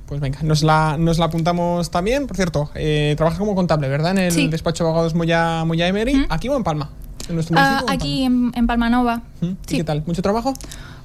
Pues 0.04 0.20
venga, 0.20 0.40
nos 0.42 0.62
la, 0.62 0.98
nos 0.98 1.16
la 1.18 1.24
apuntamos 1.24 1.90
también. 1.90 2.26
Por 2.26 2.36
cierto, 2.36 2.70
eh, 2.74 3.14
trabaja 3.16 3.38
como 3.38 3.54
contable, 3.54 3.88
¿verdad? 3.88 4.10
En 4.12 4.18
el 4.18 4.32
Sí. 4.32 4.48
despacho 4.48 4.84
de 4.84 4.90
abogados 4.90 5.14
Moya, 5.14 5.64
Moya 5.64 5.88
Emery. 5.88 6.16
¿Mm? 6.16 6.26
¿Aquí 6.28 6.46
o 6.50 6.56
en 6.58 6.64
Palma? 6.64 6.90
¿En 7.30 7.36
nuestro 7.36 7.56
Ah, 7.58 7.82
municipio 7.82 7.94
aquí 7.94 8.22
en, 8.24 8.52
en 8.54 8.66
Palmanova. 8.66 9.22
Palma? 9.40 9.40
¿Mm? 9.40 9.46
¿Y 9.46 9.70
sí. 9.70 9.76
qué 9.78 9.84
tal? 9.84 10.02
¿Mucho 10.06 10.20
trabajo? 10.22 10.52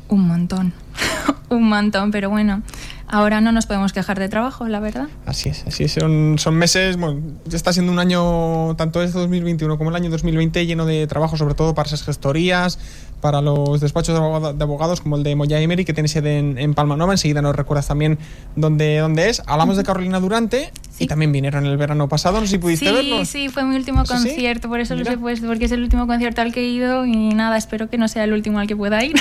Un 0.10 0.28
montón. 0.28 0.74
Un 1.50 1.70
montón, 1.70 2.12
pero 2.12 2.30
bueno, 2.30 2.62
ahora 3.08 3.42
no 3.42 3.52
nos 3.52 3.66
podemos 3.66 3.94
quejar 3.94 4.20
de 4.20 4.30
trabajo, 4.30 4.68
la 4.68 4.80
verdad. 4.80 5.08
Así 5.26 5.50
es, 5.50 5.64
así 5.68 5.84
es. 5.86 5.92
Son, 5.94 6.36
son 6.40 6.56
meses, 6.56 6.98
bueno, 6.98 7.22
ya 7.46 7.56
está 7.58 7.72
siendo 7.74 7.92
un 7.92 8.00
año, 8.00 8.76
tanto 8.76 9.02
este 9.04 9.20
2021 9.20 9.78
como 9.78 9.90
el 9.90 9.96
año 9.96 10.10
2020, 10.10 10.66
lleno 10.66 10.86
de 10.86 11.06
trabajo, 11.08 11.38
sobre 11.38 11.54
todo 11.56 11.74
para 11.76 11.88
esas 11.88 12.04
gestorías, 12.04 12.80
para 13.22 13.42
los 13.42 13.80
despachos 13.82 14.14
de 14.14 14.22
abogado- 14.22 14.54
de 14.54 14.64
abogados 14.64 15.02
como 15.02 15.16
el 15.16 15.24
de 15.24 15.36
Moya 15.36 15.60
Emery, 15.60 15.86
que 15.86 15.94
tiene 15.94 16.08
sede 16.10 16.38
en, 16.38 16.58
en 16.58 16.74
Palma 16.74 16.96
Nova. 16.96 17.14
Enseguida 17.14 17.42
nos 17.42 17.56
recuerdas 17.56 17.88
también 17.88 18.18
dónde, 18.56 18.98
dónde 19.00 19.30
es. 19.30 19.42
Hablamos 19.48 19.78
de 19.78 19.84
Carolina 19.84 20.20
Durante 20.20 20.72
y 20.96 21.04
Sí. 21.04 21.08
también 21.08 21.32
vinieron 21.32 21.66
el 21.66 21.76
verano 21.78 22.08
pasado. 22.08 22.40
No 22.40 22.46
sé 22.46 22.52
si 22.54 22.58
pudiste 22.60 22.88
Sí, 22.88 22.94
verlo. 22.94 23.26
sí, 23.26 23.50
fue 23.50 23.64
mi 23.64 23.76
último 23.76 24.06
¿Sí, 24.06 24.14
sí? 24.18 24.24
concierto, 24.30 24.70
por 24.70 24.80
eso 24.80 24.94
lo 24.94 25.00
Mira. 25.00 25.12
sé 25.12 25.18
puesto, 25.18 25.48
porque 25.48 25.66
es 25.66 25.72
el 25.72 25.82
último 25.84 26.06
concierto 26.08 26.42
al 26.42 26.54
que 26.54 26.62
he 26.62 26.68
ido 26.68 27.06
y 27.06 27.16
nada, 27.34 27.58
espero 27.58 27.90
que 27.90 27.98
no 27.98 28.08
sea 28.08 28.24
el 28.26 28.34
último 28.34 28.60
al 28.60 28.68
que 28.68 28.76
pueda 28.76 29.04
ir. 29.04 29.16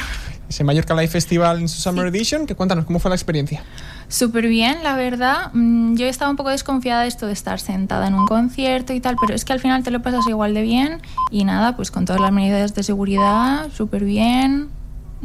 Ese 0.55 0.63
Mallorca 0.63 0.95
Live 0.95 1.09
Festival 1.09 1.59
en 1.59 1.69
su 1.69 1.81
Summer 1.81 2.07
Edition. 2.07 2.47
Que 2.47 2.55
cuéntanos, 2.55 2.85
¿cómo 2.85 3.01
fue 3.01 3.09
la 3.09 3.17
experiencia? 3.17 3.65
Súper 4.07 4.47
bien, 4.47 4.85
la 4.85 4.95
verdad. 4.95 5.51
Mm, 5.53 5.97
Yo 5.97 6.07
estaba 6.07 6.31
un 6.31 6.37
poco 6.37 6.51
desconfiada 6.51 7.03
de 7.03 7.09
esto 7.09 7.27
de 7.27 7.33
estar 7.33 7.59
sentada 7.59 8.07
en 8.07 8.15
un 8.15 8.25
concierto 8.25 8.93
y 8.93 9.01
tal, 9.01 9.17
pero 9.21 9.35
es 9.35 9.45
que 9.45 9.53
al 9.53 9.59
final 9.59 9.83
te 9.83 9.91
lo 9.91 10.01
pasas 10.01 10.25
igual 10.29 10.55
de 10.55 10.63
bien 10.63 11.03
y 11.33 11.43
nada, 11.43 11.75
pues 11.75 11.91
con 11.91 12.05
todas 12.05 12.23
las 12.23 12.31
medidas 12.31 12.73
de 12.73 12.85
seguridad, 12.85 13.69
súper 13.75 14.05
bien, 14.05 14.69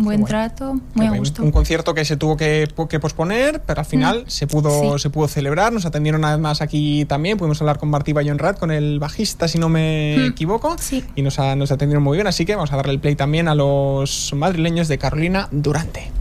buen 0.04 0.24
trato, 0.26 0.80
Qué 0.94 1.00
muy 1.02 1.08
a 1.08 1.18
gusto. 1.18 1.44
Un 1.44 1.52
concierto 1.52 1.94
que 1.94 2.06
se 2.06 2.18
tuvo 2.18 2.36
que, 2.38 2.68
que 2.90 3.00
posponer, 3.00 3.62
pero 3.66 3.80
al 3.82 3.86
final 3.86 4.24
Mm. 4.26 4.30
se, 4.30 4.48
pudo, 4.48 4.98
Sí. 4.98 5.04
se 5.04 5.10
pudo 5.10 5.28
celebrar. 5.28 5.72
Nos 5.74 5.86
atendieron 5.86 6.24
además 6.26 6.62
aquí 6.62 7.06
también. 7.06 7.38
Pudimos 7.38 7.60
hablar 7.62 7.78
con 7.80 7.90
Martí 7.90 8.14
Bayonrat, 8.14 8.58
con 8.60 8.72
el 8.72 9.00
bajista, 9.00 9.48
si 9.48 9.58
no 9.60 9.70
me 9.70 10.16
Mm. 10.18 10.26
equivoco. 10.32 10.76
Sí. 10.80 11.04
Y 11.16 11.22
nos, 11.22 11.38
nos 11.38 11.72
atendieron 11.72 12.04
muy 12.04 12.18
bien. 12.18 12.28
Así 12.28 12.46
que 12.46 12.56
vamos 12.56 12.72
a 12.74 12.76
darle 12.78 12.94
el 12.94 13.00
play 13.00 13.16
también 13.16 13.48
a 13.48 13.56
los 13.56 14.32
madrileños 14.36 14.88
de 14.88 14.98
Carolina 14.98 15.48
Durante. 15.52 16.12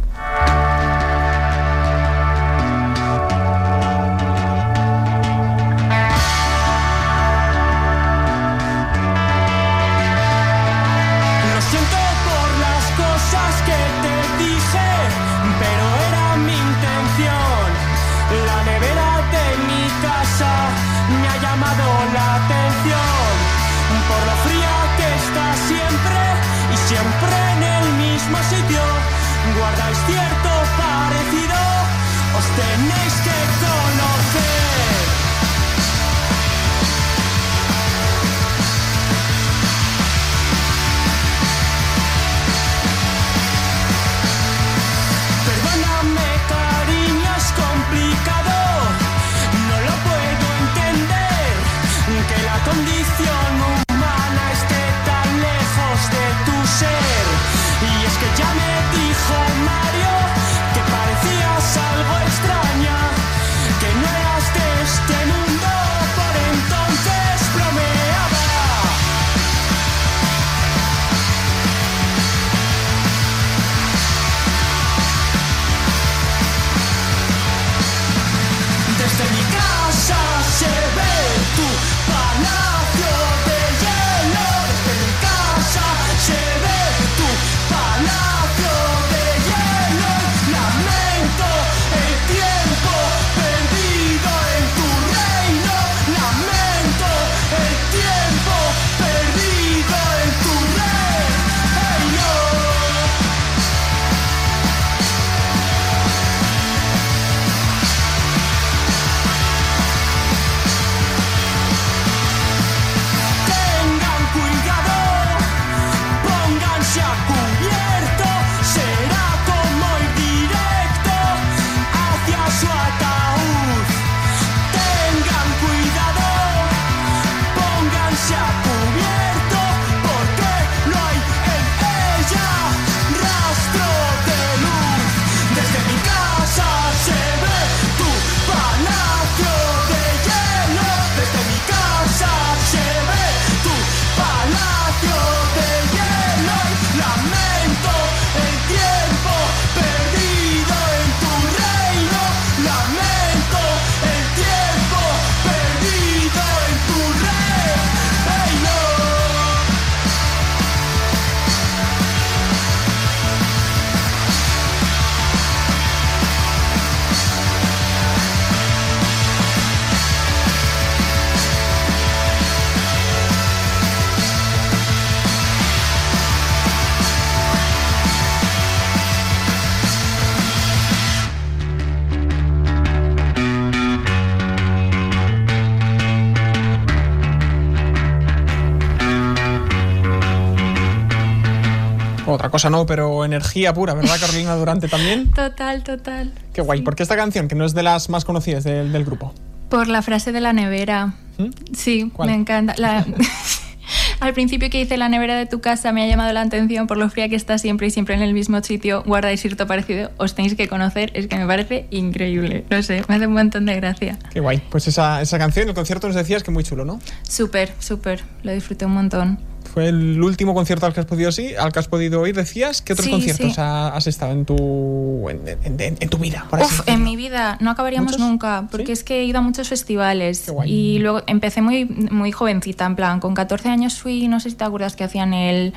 Otra 192.58 192.70
cosa 192.70 192.76
no, 192.76 192.86
pero 192.86 193.24
energía 193.24 193.72
pura, 193.72 193.94
¿verdad, 193.94 194.16
Carolina 194.20 194.56
Durante 194.56 194.88
también? 194.88 195.30
Total, 195.30 195.84
total. 195.84 196.32
Qué 196.52 196.60
guay. 196.60 196.80
Sí. 196.80 196.84
¿Por 196.84 196.96
qué 196.96 197.04
esta 197.04 197.16
canción, 197.16 197.46
que 197.46 197.54
no 197.54 197.64
es 197.64 197.72
de 197.72 197.84
las 197.84 198.08
más 198.08 198.24
conocidas 198.24 198.64
del, 198.64 198.90
del 198.90 199.04
grupo? 199.04 199.32
Por 199.68 199.86
la 199.86 200.02
frase 200.02 200.32
de 200.32 200.40
la 200.40 200.52
nevera. 200.52 201.14
¿Mm? 201.36 201.50
Sí, 201.72 202.10
¿Cuál? 202.12 202.30
me 202.30 202.34
encanta. 202.34 202.74
La, 202.76 203.06
Al 204.20 204.34
principio 204.34 204.70
que 204.70 204.80
hice 204.80 204.96
la 204.96 205.08
nevera 205.08 205.36
de 205.36 205.46
tu 205.46 205.60
casa 205.60 205.92
me 205.92 206.02
ha 206.02 206.06
llamado 206.06 206.32
la 206.32 206.40
atención 206.40 206.86
por 206.86 206.96
lo 206.96 207.08
fría 207.10 207.28
que 207.28 207.36
está 207.36 207.58
siempre 207.58 207.86
y 207.86 207.90
siempre 207.90 208.14
en 208.14 208.22
el 208.22 208.34
mismo 208.34 208.62
sitio. 208.62 209.02
Guarda 209.04 209.32
y 209.32 209.36
cierto 209.36 209.66
parecido. 209.66 210.10
Os 210.16 210.34
tenéis 210.34 210.54
que 210.54 210.68
conocer. 210.68 211.10
Es 211.14 211.26
que 211.26 211.36
me 211.36 211.46
parece 211.46 211.86
increíble. 211.90 212.64
No 212.70 212.82
sé, 212.82 213.04
me 213.08 213.16
hace 213.16 213.26
un 213.26 213.34
montón 213.34 213.66
de 213.66 213.76
gracia. 213.76 214.18
Qué 214.32 214.40
guay. 214.40 214.62
Pues 214.70 214.88
esa, 214.88 215.22
esa 215.22 215.38
canción, 215.38 215.68
el 215.68 215.74
concierto 215.74 216.06
nos 216.08 216.16
decías 216.16 216.42
que 216.42 216.50
muy 216.50 216.64
chulo, 216.64 216.84
¿no? 216.84 217.00
Súper, 217.22 217.72
súper. 217.78 218.24
Lo 218.42 218.52
disfruté 218.52 218.86
un 218.86 218.92
montón. 218.92 219.38
Fue 219.78 219.86
el 219.86 220.20
último 220.20 220.54
concierto 220.54 220.86
al 220.86 220.92
que 220.92 220.98
has 220.98 221.06
podido 221.06 221.30
sí, 221.30 221.54
al 221.54 221.70
que 221.70 221.78
has 221.78 221.86
podido 221.86 222.26
ir, 222.26 222.34
decías. 222.34 222.82
¿Qué 222.82 222.94
otros 222.94 223.04
Sí, 223.04 223.12
conciertos 223.12 223.54
sí. 223.54 223.60
ha- 223.60 223.90
has 223.94 224.08
estado 224.08 224.32
en 224.32 224.44
tu 224.44 225.28
en, 225.28 225.40
en- 225.46 225.80
en- 225.80 225.96
en 226.00 226.08
tu 226.08 226.18
vida? 226.18 226.46
por 226.50 226.58
Uf, 226.58 226.80
en 226.88 227.04
mi 227.04 227.14
vida 227.14 227.58
no 227.60 227.70
acabaríamos 227.70 228.10
¿Muchos? 228.14 228.26
nunca, 228.28 228.66
porque 228.72 228.86
¿Sí? 228.86 228.92
es 228.92 229.04
que 229.04 229.20
he 229.20 229.24
ido 229.24 229.38
a 229.38 229.42
muchos 229.42 229.68
festivales 229.68 230.42
Qué 230.46 230.50
guay. 230.50 230.72
y 230.72 230.98
luego 230.98 231.22
empecé 231.28 231.62
muy, 231.62 231.84
muy 231.84 232.32
jovencita, 232.32 232.86
en 232.86 232.96
plan, 232.96 233.20
con 233.20 233.34
14 233.34 233.68
años 233.68 234.00
fui, 234.00 234.26
no 234.26 234.40
sé 234.40 234.50
si 234.50 234.56
te 234.56 234.64
acuerdas 234.64 234.96
que 234.96 235.04
hacían 235.04 235.32
el 235.32 235.72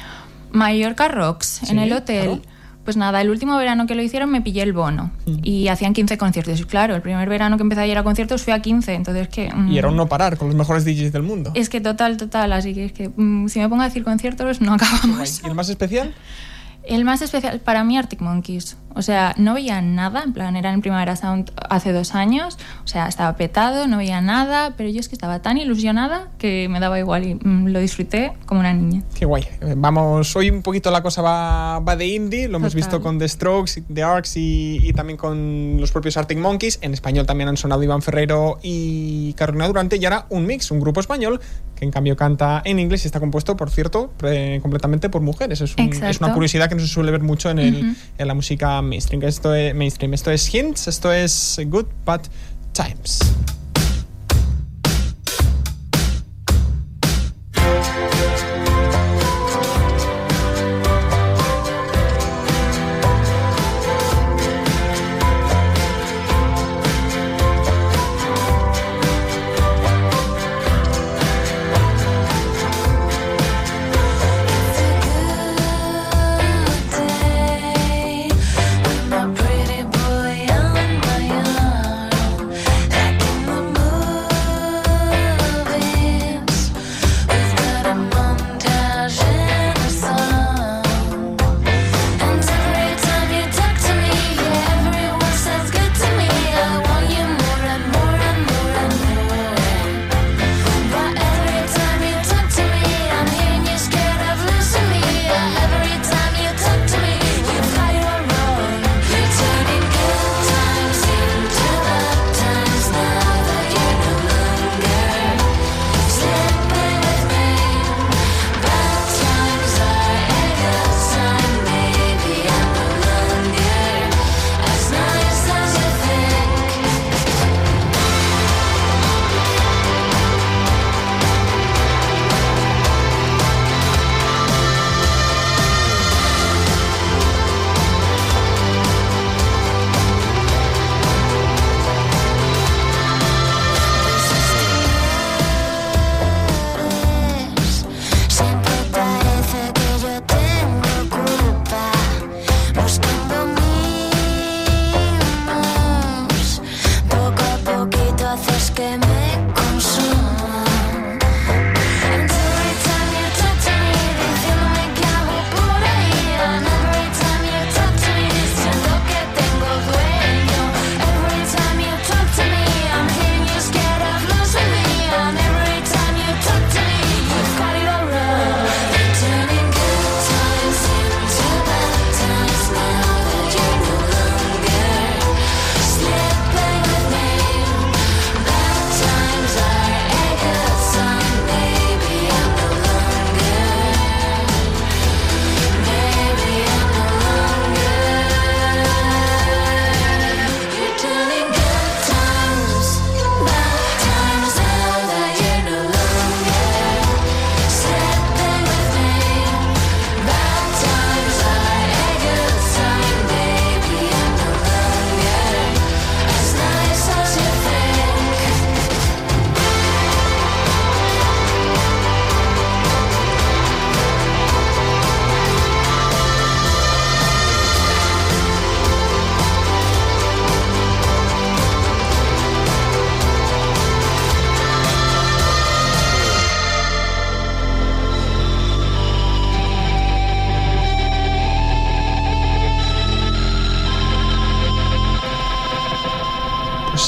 Mallorca 0.52 1.08
Rocks 1.08 1.70
en 1.70 1.78
el 1.78 1.94
hotel. 1.94 2.26
claro. 2.26 2.42
Pues 2.84 2.98
nada, 2.98 3.22
el 3.22 3.30
último 3.30 3.56
verano 3.58 3.86
que 3.86 3.94
lo 3.94 4.02
hicieron 4.02 4.32
me 4.32 4.42
pillé 4.42 4.64
el 4.64 4.74
bono 4.74 5.12
Mm. 5.28 5.38
y 5.44 5.68
hacían 5.68 5.94
15 5.94 6.18
conciertos. 6.18 6.60
Y 6.60 6.64
claro, 6.64 6.96
el 6.96 7.02
primer 7.04 7.30
verano 7.30 7.58
que 7.58 7.64
empecé 7.64 7.82
a 7.82 7.88
ir 7.88 7.98
a 7.98 8.04
conciertos 8.04 8.42
fui 8.44 8.54
a 8.54 8.60
15, 8.62 8.94
entonces 8.96 9.28
que... 9.30 9.54
mm, 9.54 9.72
Y 9.72 9.78
era 9.78 9.88
un 9.90 9.96
no 9.96 10.08
parar 10.08 10.38
con 10.38 10.48
los 10.48 10.56
mejores 10.56 10.84
DJs 10.84 11.12
del 11.12 11.22
mundo. 11.24 11.52
Es 11.54 11.70
que 11.70 11.80
total, 11.80 12.18
total, 12.18 12.52
así 12.54 12.74
que 12.74 12.86
es 12.86 12.92
que 12.94 13.10
mm, 13.16 13.48
si 13.50 13.60
me 13.60 13.70
pongo 13.70 13.84
a 13.84 13.86
decir 13.86 14.04
conciertos 14.04 14.62
no 14.62 14.74
acabamos. 14.76 15.42
¿Y 15.44 15.48
el 15.48 15.54
más 15.56 15.70
especial? 15.70 16.14
El 16.84 17.06
más 17.06 17.22
especial 17.22 17.60
para 17.60 17.84
mí 17.84 17.96
Arctic 17.98 18.22
Monkeys. 18.22 18.76
O 18.96 19.02
sea, 19.02 19.34
no 19.38 19.54
veía 19.54 19.82
nada, 19.82 20.24
en 20.24 20.34
plan, 20.34 20.56
era 20.56 20.72
en 20.74 20.82
Primavera 20.82 21.16
Sound 21.16 21.52
hace 21.70 21.92
dos 21.94 22.16
años, 22.16 22.58
o 22.84 22.88
sea, 22.88 23.08
estaba 23.08 23.36
petado, 23.36 23.88
no 23.88 23.98
veía 23.98 24.22
nada, 24.22 24.74
pero 24.78 24.90
yo 24.90 25.00
es 25.00 25.08
que 25.10 25.16
estaba 25.16 25.42
tan 25.42 25.58
ilusionada 25.58 26.30
que 26.38 26.68
me 26.70 26.80
daba 26.80 27.00
igual 27.00 27.26
y 27.26 27.36
mm, 27.36 27.68
lo 27.68 27.80
disfruté 27.80 28.34
como 28.46 28.60
una 28.60 28.74
niña. 28.74 29.04
Qué 29.18 29.26
guay. 29.26 29.46
Vamos, 29.78 30.36
hoy 30.36 30.50
un 30.50 30.62
poquito 30.62 30.92
la 30.92 31.02
cosa 31.02 31.22
va, 31.22 31.80
va 31.80 31.96
de 31.96 32.08
indie, 32.08 32.48
lo 32.48 32.58
hemos 32.58 32.76
visto 32.76 33.02
con 33.02 33.18
The 33.20 33.28
Strokes, 33.30 33.84
The 33.94 34.04
Arcs 34.04 34.38
y, 34.38 34.80
y 34.84 34.94
también 34.94 35.18
con 35.18 35.78
los 35.80 35.92
propios 35.92 36.18
Arctic 36.18 36.38
Monkeys. 36.38 36.80
En 36.82 36.94
español 36.94 37.26
también 37.26 37.48
han 37.50 37.58
sonado 37.58 37.82
Iván 37.84 38.02
Ferreiro 38.02 38.60
y 38.62 39.34
Carolina 39.34 39.68
Durante 39.68 39.98
y 39.98 40.06
ahora 40.06 40.26
un 40.30 40.46
mix, 40.46 40.72
un 40.72 40.80
grupo 40.80 41.00
español 41.00 41.40
que 41.76 41.86
en 41.86 41.92
cambio 41.92 42.16
canta 42.16 42.62
en 42.66 42.80
inglés 42.80 43.04
y 43.06 43.08
está 43.08 43.20
compuesto, 43.20 43.56
por 43.58 43.70
cierto, 43.72 44.12
pre- 44.18 44.60
completamente 44.62 45.10
por 45.10 45.22
mujeres. 45.22 45.62
Es, 45.62 45.76
un- 45.78 45.86
es 45.90 45.98
Exacto. 45.98 46.26
una 46.26 46.34
curiosidad 46.34 46.70
que 46.70 46.76
no 46.76 46.82
se 46.82 46.88
suele 46.88 47.12
ver 47.12 47.22
mucho 47.22 47.50
en, 47.50 47.60
el- 47.60 47.76
Ujú. 47.86 47.96
en 48.18 48.28
la 48.28 48.34
música 48.34 48.81
mainstream. 48.90 49.24
Esto 49.24 49.54
es, 49.54 49.74
mainstream. 49.76 50.14
Esto 50.14 50.32
es 50.32 50.54
Hints, 50.54 50.88
esto 50.88 51.12
es 51.12 51.60
Good 51.66 51.88
Bad 52.06 52.22
Times. 52.74 53.20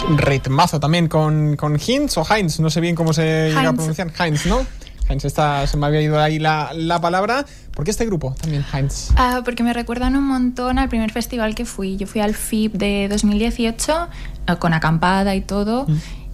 Ritmazo 0.09 0.79
también 0.79 1.07
con, 1.07 1.55
con 1.55 1.79
Hinz 1.79 2.17
o 2.17 2.25
Heinz, 2.29 2.59
no 2.59 2.69
sé 2.69 2.81
bien 2.81 2.95
cómo 2.95 3.13
se 3.13 3.49
llega 3.49 3.69
a 3.69 3.73
pronunciar. 3.73 4.11
Heinz, 4.19 4.45
¿no? 4.45 4.65
Heinz, 5.09 5.25
esta, 5.25 5.65
se 5.67 5.77
me 5.77 5.85
había 5.85 6.01
ido 6.01 6.19
ahí 6.19 6.39
la, 6.39 6.71
la 6.73 6.99
palabra. 7.01 7.45
¿Por 7.71 7.85
qué 7.85 7.91
este 7.91 8.05
grupo 8.05 8.35
también, 8.39 8.65
Heinz? 8.73 9.11
Ah, 9.15 9.41
porque 9.43 9.63
me 9.63 9.73
recuerdan 9.73 10.15
un 10.15 10.25
montón 10.25 10.77
al 10.77 10.89
primer 10.89 11.11
festival 11.11 11.55
que 11.55 11.65
fui. 11.65 11.97
Yo 11.97 12.07
fui 12.07 12.21
al 12.21 12.35
FIP 12.35 12.73
de 12.73 13.07
2018 13.09 14.07
eh, 14.47 14.55
con 14.57 14.73
acampada 14.73 15.35
y 15.35 15.41
todo. 15.41 15.87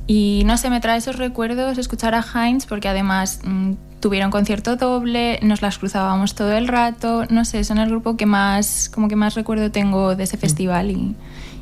Y 0.07 0.43
no 0.45 0.57
sé, 0.57 0.69
me 0.71 0.81
trae 0.81 0.97
esos 0.97 1.17
recuerdos 1.17 1.77
escuchar 1.77 2.15
a 2.15 2.23
Heinz 2.23 2.65
porque 2.65 2.87
además 2.87 3.41
mm, 3.43 3.73
tuvieron 3.99 4.31
concierto 4.31 4.75
doble, 4.75 5.39
nos 5.43 5.61
las 5.61 5.77
cruzábamos 5.77 6.33
todo 6.33 6.51
el 6.53 6.67
rato, 6.67 7.25
no 7.29 7.45
sé, 7.45 7.63
son 7.63 7.77
el 7.77 7.89
grupo 7.89 8.17
que 8.17 8.25
más, 8.25 8.89
como 8.93 9.07
que 9.07 9.15
más 9.15 9.35
recuerdo 9.35 9.71
tengo 9.71 10.15
de 10.15 10.23
ese 10.23 10.37
festival 10.37 10.89
y, 10.91 11.15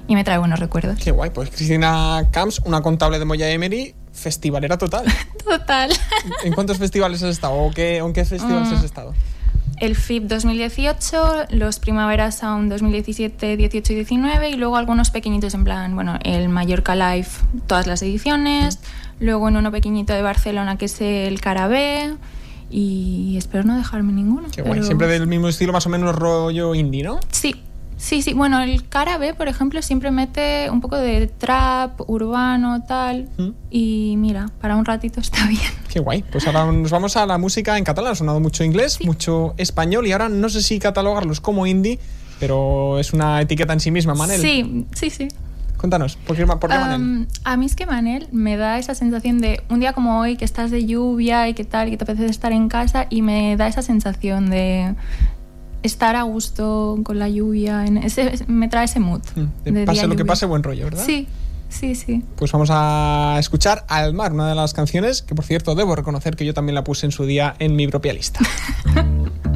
y 0.08 0.16
me 0.16 0.24
trae 0.24 0.38
buenos 0.38 0.60
recuerdos. 0.60 0.98
Qué 1.04 1.12
guay, 1.12 1.30
pues 1.32 1.50
Cristina 1.50 2.24
Camps, 2.32 2.62
una 2.66 2.82
contable 2.82 3.20
de 3.20 3.26
Moya 3.26 3.50
Emery, 3.50 3.94
festivalera 4.14 4.78
total. 4.78 5.06
Total. 5.48 5.92
¿En 6.44 6.54
cuántos 6.54 6.78
festivales 6.78 7.24
has 7.24 7.30
estado 7.30 7.54
o, 7.54 7.72
qué, 7.72 7.98
en 7.98 8.12
qué 8.14 8.26
festivales 8.26 8.70
Mm. 8.70 8.74
has 8.76 8.84
estado? 8.84 9.14
El 9.80 9.96
FIP 9.96 10.24
2018, 10.24 11.46
los 11.52 11.80
Primavera 11.80 12.32
Sound 12.32 12.72
2017, 12.72 13.56
18 13.58 13.94
y 13.94 13.96
19 13.96 14.50
y 14.50 14.56
luego 14.56 14.76
algunos 14.76 15.12
pequeñitos 15.12 15.54
en 15.54 15.64
plan, 15.64 15.94
bueno, 15.94 16.18
el 16.24 16.50
Mallorca 16.50 16.96
Live, 16.96 17.28
todas 17.68 17.86
las 17.86 18.02
ediciones, 18.02 18.80
luego 19.20 19.48
en 19.50 19.56
uno 19.58 19.72
pequeñito 19.72 20.14
de 20.14 20.22
Barcelona 20.24 20.78
que 20.78 20.86
es 20.86 21.00
el 21.00 21.40
Carabé 21.40 22.16
y 22.72 23.36
espero 23.38 23.64
no 23.64 23.78
dejarme 23.78 24.12
ninguno. 24.14 24.48
Qué 24.52 24.62
guay, 24.64 24.74
pero- 24.74 24.86
siempre 24.86 25.08
del 25.08 25.28
mismo 25.28 25.48
estilo, 25.48 25.72
más 25.74 25.86
o 25.86 25.90
menos 25.90 26.16
rollo 26.16 26.74
indie, 26.76 27.04
¿no? 27.04 27.20
Sí, 27.32 27.56
sí, 27.98 28.22
sí. 28.22 28.34
Bueno, 28.34 28.62
el 28.62 28.88
Carabé, 28.88 29.34
por 29.34 29.48
ejemplo, 29.48 29.82
siempre 29.82 30.12
mete 30.12 30.70
un 30.72 30.82
poco 30.82 30.98
de 30.98 31.28
trap, 31.28 32.02
urbano, 32.10 32.84
tal. 32.84 33.30
Mm. 33.38 33.50
Y 33.70 34.16
mira, 34.18 34.48
para 34.62 34.76
un 34.76 34.86
ratito 34.86 35.20
está 35.20 35.46
bien. 35.48 35.72
Qué 35.90 36.00
guay. 36.00 36.24
Pues 36.24 36.48
ahora 36.48 36.72
nos 36.72 36.92
vamos 36.92 37.18
a 37.18 37.26
la 37.26 37.38
música 37.38 37.78
en 37.78 37.84
catalán. 37.84 38.14
Ha 38.14 38.16
sonado 38.16 38.40
mucho 38.40 38.64
inglés, 38.64 39.00
mucho 39.04 39.54
español 39.58 40.08
y 40.08 40.12
ahora 40.12 40.30
no 40.30 40.50
sé 40.50 40.62
si 40.62 40.80
catalogarlos 40.80 41.42
como 41.42 41.68
indie, 41.68 42.00
pero 42.40 43.00
es 43.00 43.14
una 43.14 43.42
etiqueta 43.42 43.74
en 43.74 43.80
sí 43.80 43.92
misma, 43.92 44.14
Manel. 44.16 44.40
Sí, 44.40 44.86
sí, 44.94 45.10
sí. 45.10 45.28
Cuéntanos, 45.78 46.16
¿por 46.16 46.36
qué, 46.36 46.46
por 46.48 46.70
qué 46.70 46.78
Manel? 46.78 47.28
A 47.44 47.56
mí 47.56 47.66
es 47.68 47.76
que 47.76 47.86
Manel 47.86 48.28
me 48.32 48.58
da 48.58 48.80
esa 48.80 48.96
sensación 48.96 49.40
de 49.40 49.62
un 49.70 49.80
día 49.80 49.94
como 49.94 50.20
hoy 50.20 50.36
que 50.36 50.44
estás 50.44 50.72
de 50.72 50.86
lluvia 50.86 51.48
y 51.50 51.54
que 51.54 51.66
tal, 51.66 51.88
y 51.88 51.92
que 51.92 51.98
te 51.98 52.04
apetece 52.04 52.32
estar 52.32 52.52
en 52.52 52.68
casa 52.68 53.06
y 53.12 53.22
me 53.22 53.56
da 53.58 53.68
esa 53.68 53.84
sensación 53.84 54.50
de 54.50 54.96
estar 55.88 56.16
a 56.16 56.24
gusto 56.24 57.00
con 57.04 57.20
la 57.20 57.30
lluvia. 57.30 57.86
En 57.86 57.98
ese, 57.98 58.46
me 58.48 58.68
trae 58.68 58.86
ese 58.86 59.00
mood. 59.00 59.22
Mm, 59.36 59.72
de 59.72 59.86
pase 59.86 60.08
lo 60.08 60.16
que 60.16 60.26
pase, 60.26 60.46
buen 60.46 60.64
rollo, 60.64 60.86
¿verdad? 60.86 61.04
Sí, 61.06 61.28
sí, 61.70 61.96
sí. 61.96 62.24
Pues 62.36 62.52
vamos 62.52 62.70
a 62.72 63.38
escuchar 63.40 63.86
Al 63.88 64.14
Mar, 64.14 64.34
una 64.34 64.48
de 64.48 64.56
las 64.56 64.74
canciones 64.74 65.22
que, 65.22 65.36
por 65.36 65.46
cierto, 65.46 65.76
debo 65.76 65.96
reconocer 65.96 66.36
que 66.36 66.46
yo 66.46 66.54
también 66.54 66.76
la 66.76 66.84
puse 66.84 67.06
en 67.06 67.12
su 67.12 67.26
día 67.26 67.56
en 67.60 67.76
mi 67.76 67.88
propia 67.88 68.14
lista. 68.14 68.40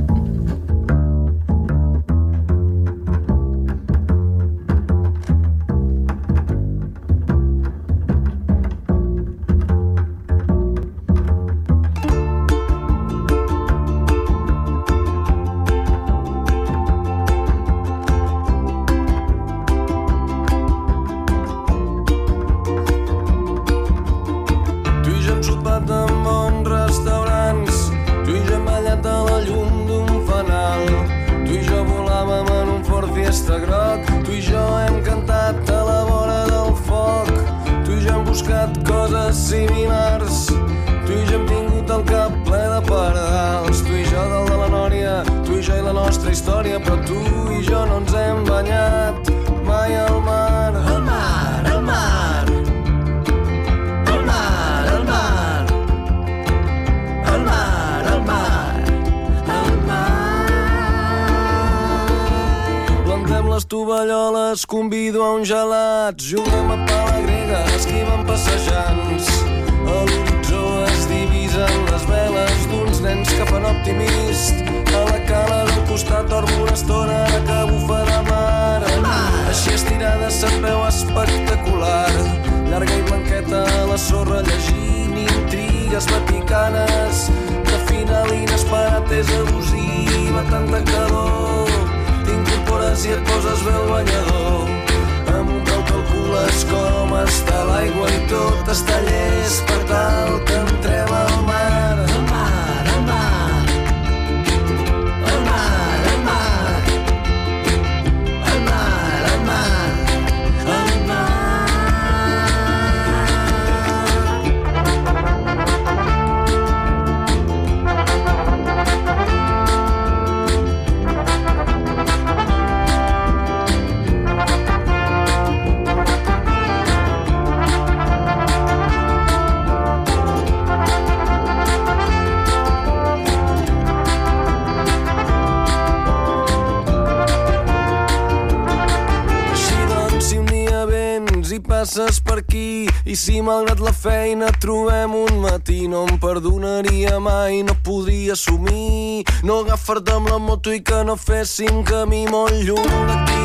assumir. 148.32 149.23
No 149.43 149.59
agafar-te 149.61 150.15
amb 150.15 150.32
la 150.32 150.39
moto 150.39 150.73
i 150.73 150.82
que 150.82 151.03
no 151.07 151.15
féssim 151.19 151.84
camí 151.84 152.25
molt 152.32 152.55
lluny. 152.65 152.91
D'aquí 153.11 153.43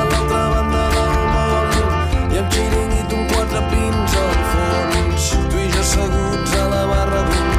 a 0.00 0.04
l'altra 0.12 0.42
banda 0.54 0.86
del 0.94 1.18
món 1.34 2.32
i 2.34 2.40
amb 2.44 2.56
xiringuit 2.56 3.18
un 3.18 3.28
quatre 3.34 3.66
pins 3.74 4.16
al 4.22 4.40
fons. 4.54 5.30
Tu 5.50 5.62
i 5.66 5.68
jo 5.74 5.84
asseguts 5.84 6.58
a 6.62 6.66
la 6.72 6.82
barra 6.92 7.22
d'un 7.30 7.55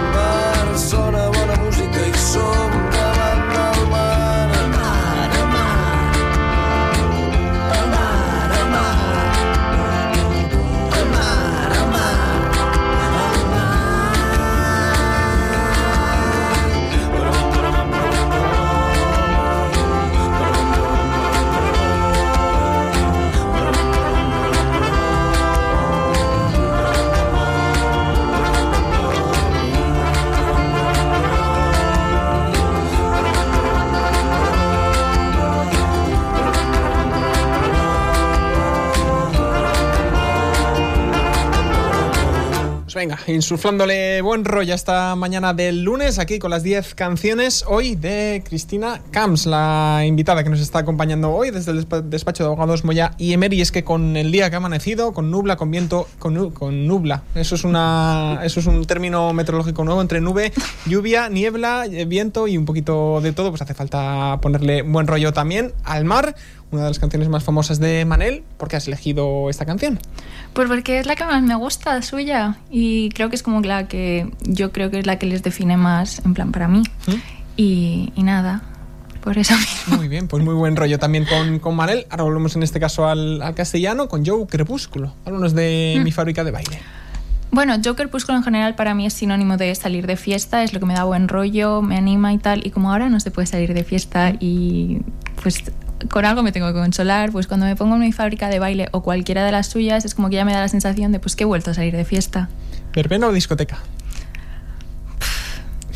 venga, 42.97 43.19
insuflándole 43.27 44.21
buen 44.23 44.43
rollo 44.43 44.73
esta 44.73 45.15
mañana 45.15 45.53
del 45.53 45.83
lunes 45.83 46.17
aquí 46.17 46.39
con 46.39 46.49
las 46.49 46.63
10 46.63 46.95
canciones 46.95 47.63
hoy 47.67 47.93
de 47.95 48.41
Cristina 48.43 49.01
Camps, 49.11 49.45
la 49.45 50.03
invitada 50.07 50.43
que 50.43 50.49
nos 50.49 50.59
está 50.59 50.79
acompañando 50.79 51.29
hoy 51.31 51.51
desde 51.51 51.73
el 51.73 51.87
despa- 51.87 52.01
despacho 52.01 52.43
de 52.43 52.47
abogados 52.47 52.83
Moya 52.83 53.11
y 53.19 53.33
Emery. 53.33 53.61
Es 53.61 53.71
que 53.71 53.83
con 53.83 54.17
el 54.17 54.31
día 54.31 54.49
que 54.49 54.55
ha 54.55 54.57
amanecido, 54.57 55.13
con 55.13 55.29
nubla, 55.29 55.57
con 55.57 55.69
viento, 55.69 56.07
con, 56.17 56.49
con 56.49 56.87
nubla, 56.87 57.21
eso 57.35 57.53
es, 57.53 57.63
una, 57.63 58.39
eso 58.43 58.59
es 58.59 58.65
un 58.65 58.83
término 58.85 59.31
meteorológico 59.31 59.83
nuevo 59.83 60.01
entre 60.01 60.19
nube, 60.19 60.51
lluvia, 60.87 61.29
niebla, 61.29 61.85
eh, 61.85 62.05
viento 62.05 62.47
y 62.47 62.57
un 62.57 62.65
poquito 62.65 63.21
de 63.21 63.31
todo, 63.31 63.51
pues 63.51 63.61
hace 63.61 63.75
falta 63.75 64.39
ponerle 64.41 64.81
buen 64.81 65.05
rollo 65.05 65.33
también 65.33 65.71
al 65.83 66.03
mar. 66.03 66.35
Una 66.69 66.83
de 66.83 66.89
las 66.89 66.99
canciones 66.99 67.29
más 67.29 67.43
famosas 67.43 67.79
de 67.79 68.03
Manel, 68.03 68.43
¿por 68.57 68.67
qué 68.67 68.75
has 68.75 68.87
elegido 68.87 69.49
esta 69.49 69.65
canción? 69.65 69.99
Pues 70.53 70.67
porque 70.67 70.99
es 70.99 71.05
la 71.05 71.15
que 71.15 71.23
más 71.23 71.41
me 71.41 71.55
gusta 71.55 72.01
suya 72.01 72.57
y 72.69 73.09
creo 73.09 73.29
que 73.29 73.37
es 73.37 73.43
como 73.43 73.61
la 73.61 73.87
que 73.87 74.31
yo 74.41 74.73
creo 74.73 74.91
que 74.91 74.99
es 74.99 75.05
la 75.05 75.17
que 75.17 75.27
les 75.27 75.43
define 75.43 75.77
más 75.77 76.23
en 76.25 76.33
plan 76.33 76.51
para 76.51 76.67
mí. 76.67 76.83
¿Mm? 77.07 77.13
Y, 77.55 78.11
y 78.15 78.23
nada, 78.23 78.63
por 79.23 79.37
eso 79.37 79.55
mismo. 79.55 79.97
Muy 79.97 80.09
bien, 80.09 80.27
pues 80.27 80.43
muy 80.43 80.53
buen 80.55 80.75
rollo 80.75 80.99
también 80.99 81.25
con, 81.25 81.59
con 81.59 81.75
Manel. 81.75 82.05
Ahora 82.09 82.23
volvemos 82.23 82.55
en 82.57 82.63
este 82.63 82.79
caso 82.79 83.07
al, 83.07 83.41
al 83.41 83.55
castellano 83.55 84.09
con 84.09 84.25
Joe 84.25 84.45
Crepúsculo. 84.45 85.13
Háblanos 85.25 85.53
de 85.53 86.01
mi 86.03 86.11
fábrica 86.11 86.43
de 86.43 86.51
baile. 86.51 86.79
Bueno, 87.49 87.79
yo 87.79 87.95
Crepúsculo 87.95 88.37
en 88.37 88.43
general 88.43 88.75
para 88.75 88.93
mí 88.93 89.05
es 89.05 89.13
sinónimo 89.13 89.55
de 89.55 89.73
salir 89.73 90.05
de 90.05 90.17
fiesta, 90.17 90.63
es 90.63 90.73
lo 90.73 90.81
que 90.81 90.85
me 90.85 90.93
da 90.93 91.05
buen 91.05 91.29
rollo, 91.29 91.81
me 91.81 91.97
anima 91.97 92.33
y 92.33 92.37
tal. 92.37 92.67
Y 92.67 92.71
como 92.71 92.91
ahora 92.91 93.07
no 93.09 93.21
se 93.21 93.31
puede 93.31 93.47
salir 93.47 93.73
de 93.73 93.85
fiesta 93.85 94.33
y 94.39 94.99
pues 95.41 95.63
con 96.09 96.25
algo 96.25 96.43
me 96.43 96.51
tengo 96.51 96.67
que 96.67 96.73
consolar, 96.73 97.31
pues 97.31 97.47
cuando 97.47 97.65
me 97.65 97.75
pongo 97.75 97.95
en 97.95 98.01
mi 98.01 98.11
fábrica 98.11 98.49
de 98.49 98.59
baile 98.59 98.89
o 98.91 99.01
cualquiera 99.01 99.45
de 99.45 99.51
las 99.51 99.67
suyas 99.67 100.05
es 100.05 100.15
como 100.15 100.29
que 100.29 100.35
ya 100.35 100.45
me 100.45 100.53
da 100.53 100.59
la 100.59 100.67
sensación 100.67 101.11
de 101.11 101.19
pues 101.19 101.35
que 101.35 101.43
he 101.43 101.45
vuelto 101.45 101.71
a 101.71 101.73
salir 101.73 101.95
de 101.95 102.05
fiesta. 102.05 102.49
¿Verbena 102.93 103.27
o 103.27 103.31
discoteca? 103.31 103.79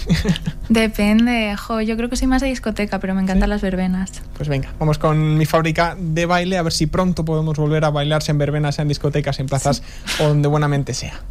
Depende, 0.70 1.56
jo, 1.56 1.82
yo 1.82 1.96
creo 1.98 2.10
que 2.10 2.16
soy 2.16 2.28
más 2.28 2.42
de 2.42 2.48
discoteca, 2.48 3.00
pero 3.00 3.14
me 3.14 3.22
encantan 3.22 3.50
las 3.50 3.62
verbenas. 3.62 4.22
Pues 4.36 4.50
venga, 4.50 4.74
vamos 4.80 4.98
con 4.98 5.38
mi 5.38 5.46
fábrica 5.46 5.96
de 6.00 6.26
baile 6.26 6.58
a 6.58 6.64
ver 6.64 6.74
si 6.74 6.88
pronto 6.88 7.26
podemos 7.26 7.58
volver 7.58 7.86
a 7.86 7.90
bailar 7.90 8.24
sea 8.24 8.34
en 8.34 8.40
verbenas, 8.40 8.76
sea 8.76 8.84
en 8.84 8.90
discotecas, 8.90 9.40
en 9.40 9.48
plazas 9.48 9.84
o 10.20 10.28
donde 10.28 10.48
buenamente 10.48 10.94
sea. 10.94 11.22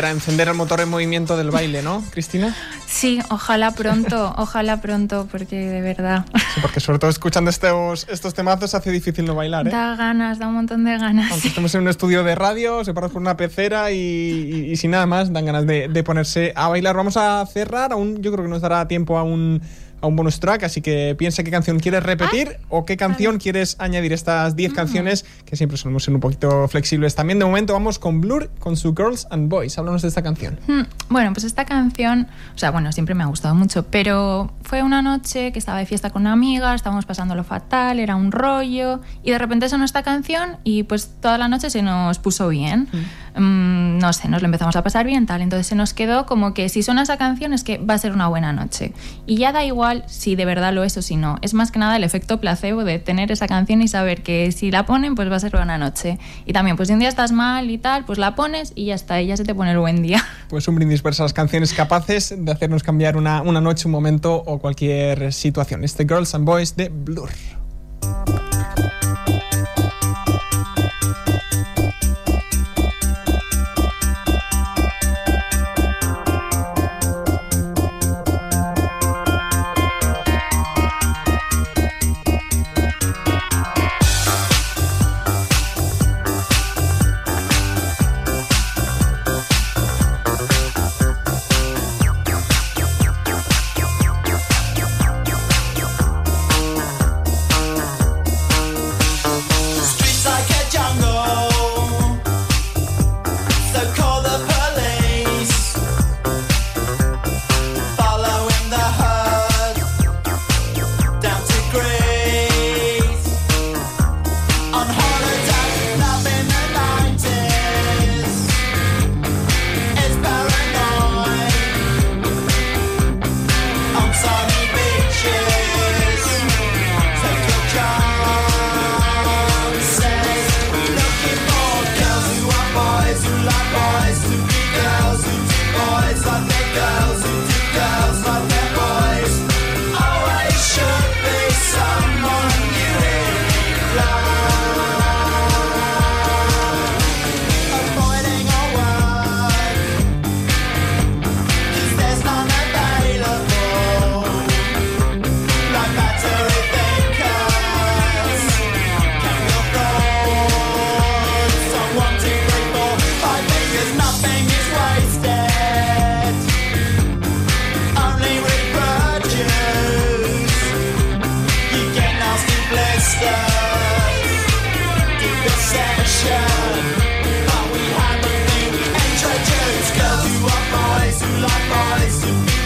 Volver 0.00 0.04
a 0.06 0.10
encender 0.12 0.48
el 0.48 0.54
motor 0.54 0.80
en 0.80 0.88
movimiento 0.88 1.36
del 1.36 1.50
baile, 1.50 1.82
¿no, 1.82 2.02
Cristina? 2.10 2.56
Sí, 2.86 3.20
ojalá 3.28 3.72
pronto, 3.72 4.34
ojalá 4.38 4.80
pronto, 4.80 5.28
porque 5.30 5.56
de 5.56 5.80
verdad 5.82 6.24
Sí, 6.54 6.60
porque 6.62 6.80
sobre 6.80 6.98
todo 6.98 7.10
escuchando 7.10 7.50
estos, 7.50 8.06
estos 8.08 8.32
temazos 8.32 8.74
hace 8.74 8.90
difícil 8.90 9.26
no 9.26 9.34
bailar, 9.34 9.68
¿eh? 9.68 9.70
da 9.70 9.94
ganas, 9.96 10.38
da 10.38 10.48
un 10.48 10.54
montón 10.54 10.84
de 10.84 10.96
ganas. 10.96 11.30
Aunque 11.30 11.48
estemos 11.48 11.74
en 11.74 11.82
un 11.82 11.88
estudio 11.88 12.24
de 12.24 12.34
radio, 12.34 12.82
separados 12.82 13.12
por 13.12 13.20
una 13.20 13.36
pecera 13.36 13.90
y, 13.90 13.96
y- 13.98 14.70
y 14.72 14.76
sin 14.76 14.92
nada 14.92 15.04
más, 15.06 15.32
dan 15.32 15.44
ganas 15.44 15.66
de, 15.66 15.88
de 15.88 16.02
ponerse 16.02 16.52
a 16.56 16.68
bailar. 16.68 16.96
Vamos 16.96 17.16
a 17.18 17.44
cerrar, 17.46 17.92
aún 17.92 18.22
yo 18.22 18.32
creo 18.32 18.44
que 18.44 18.50
nos 18.50 18.62
dará 18.62 18.88
tiempo 18.88 19.18
a 19.18 19.22
un, 19.22 19.60
a 20.00 20.06
un 20.06 20.16
bonus 20.16 20.40
track, 20.40 20.64
así 20.64 20.80
que 20.80 21.14
piensa 21.18 21.42
qué 21.42 21.50
canción 21.50 21.78
quieres 21.78 22.02
repetir 22.02 22.58
o 22.68 22.84
qué 22.84 22.96
canción 22.96 23.38
quieres 23.38 23.76
añadir 23.78 24.12
estas 24.12 24.56
10 24.56 24.72
canciones, 24.72 25.24
que 25.44 25.56
siempre 25.56 25.76
solemos 25.76 26.04
ser 26.04 26.14
un 26.14 26.20
poquito 26.20 26.66
flexibles. 26.68 27.14
También 27.14 27.38
de 27.38 27.44
momento 27.44 27.72
vamos 27.72 27.98
con 27.98 28.20
Blur, 28.20 28.50
con 28.58 28.76
su 28.76 28.94
Girls 28.94 29.26
and 29.30 29.48
Boys. 29.48 29.78
Háblanos 29.78 30.02
de 30.02 30.08
esta 30.08 30.22
canción. 30.22 30.58
Hmm, 30.66 30.82
Bueno, 31.08 31.32
pues 31.32 31.44
esta 31.44 31.64
canción, 31.64 32.28
o 32.54 32.58
sea, 32.58 32.70
bueno, 32.70 32.92
siempre 32.92 33.14
me 33.14 33.24
ha 33.24 33.26
gustado 33.26 33.54
mucho, 33.54 33.84
pero 33.86 34.52
fue 34.62 34.82
una 34.82 35.02
noche 35.02 35.52
que 35.52 35.58
estaba 35.58 35.78
de 35.78 35.86
fiesta 35.86 36.10
con 36.10 36.22
una 36.22 36.32
amiga, 36.32 36.74
estábamos 36.74 37.06
pasándolo 37.06 37.44
fatal, 37.44 37.98
era 37.98 38.16
un 38.16 38.32
rollo, 38.32 39.00
y 39.22 39.30
de 39.30 39.38
repente 39.38 39.68
sonó 39.68 39.84
esta 39.84 40.02
canción 40.02 40.58
y 40.64 40.84
pues 40.84 41.10
toda 41.20 41.38
la 41.38 41.48
noche 41.48 41.70
se 41.70 41.82
nos 41.82 42.18
puso 42.18 42.48
bien. 42.48 42.88
Mm, 43.36 43.98
no 43.98 44.12
sé, 44.12 44.28
nos 44.28 44.42
lo 44.42 44.46
empezamos 44.46 44.76
a 44.76 44.82
pasar 44.82 45.06
bien, 45.06 45.26
tal. 45.26 45.40
Entonces 45.42 45.66
se 45.66 45.74
nos 45.74 45.94
quedó 45.94 46.26
como 46.26 46.54
que 46.54 46.68
si 46.68 46.82
suena 46.82 47.02
esa 47.02 47.16
canción 47.16 47.52
es 47.52 47.64
que 47.64 47.78
va 47.78 47.94
a 47.94 47.98
ser 47.98 48.12
una 48.12 48.28
buena 48.28 48.52
noche. 48.52 48.92
Y 49.26 49.36
ya 49.36 49.52
da 49.52 49.64
igual 49.64 49.89
si 50.06 50.36
de 50.36 50.44
verdad 50.44 50.72
lo 50.72 50.84
es 50.84 50.96
o 50.96 51.02
si 51.02 51.16
no. 51.16 51.38
Es 51.42 51.54
más 51.54 51.70
que 51.70 51.78
nada 51.78 51.96
el 51.96 52.04
efecto 52.04 52.40
placebo 52.40 52.84
de 52.84 52.98
tener 52.98 53.30
esa 53.32 53.46
canción 53.46 53.82
y 53.82 53.88
saber 53.88 54.22
que 54.22 54.52
si 54.52 54.70
la 54.70 54.86
ponen, 54.86 55.14
pues 55.14 55.30
va 55.30 55.36
a 55.36 55.40
ser 55.40 55.52
buena 55.52 55.78
noche. 55.78 56.18
Y 56.46 56.52
también, 56.52 56.76
pues 56.76 56.88
si 56.88 56.94
un 56.94 57.00
día 57.00 57.08
estás 57.08 57.32
mal 57.32 57.70
y 57.70 57.78
tal, 57.78 58.04
pues 58.04 58.18
la 58.18 58.34
pones 58.34 58.72
y 58.74 58.86
ya 58.86 58.94
está, 58.94 59.20
y 59.20 59.26
ya 59.26 59.36
se 59.36 59.44
te 59.44 59.54
pone 59.54 59.72
el 59.72 59.78
buen 59.78 60.02
día. 60.02 60.24
Pues 60.50 60.66
un 60.66 60.74
brindis 60.74 61.00
por 61.00 61.12
esas 61.12 61.32
canciones 61.32 61.72
capaces 61.72 62.34
de 62.36 62.50
hacernos 62.50 62.82
cambiar 62.82 63.16
una, 63.16 63.40
una 63.42 63.60
noche, 63.60 63.86
un 63.86 63.92
momento 63.92 64.34
o 64.34 64.58
cualquier 64.58 65.32
situación. 65.32 65.84
Este 65.84 66.02
Girls 66.02 66.34
and 66.34 66.44
Boys 66.44 66.74
de 66.74 66.88
Blur. 66.88 67.30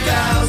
down 0.04 0.43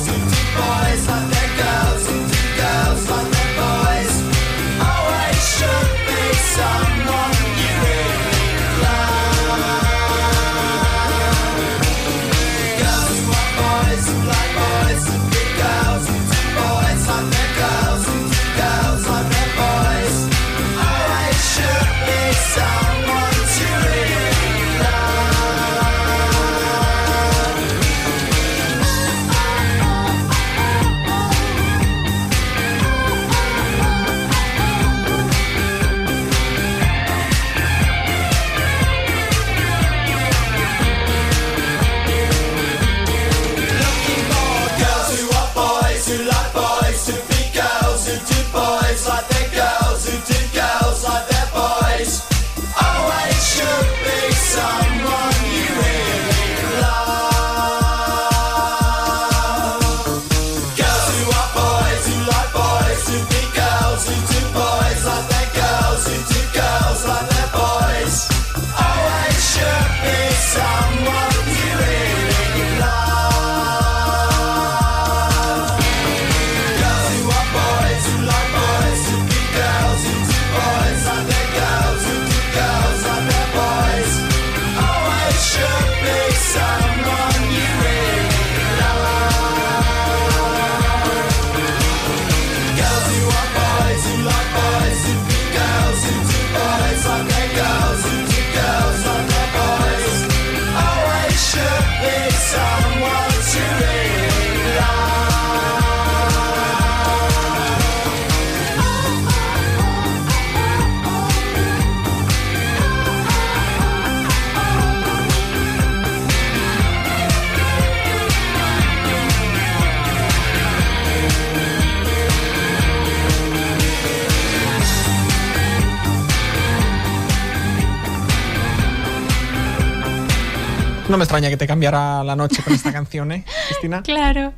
No 131.15 131.19
me 131.19 131.23
extraña 131.23 131.47
que 131.47 131.55
te 131.55 131.65
cambiara 131.65 132.25
la 132.25 132.35
noche 132.35 132.61
con 132.61 132.73
esta 132.73 132.91
canción, 132.91 133.31
¿eh, 133.31 133.45
Cristina? 133.69 134.01
Claro. 134.03 134.51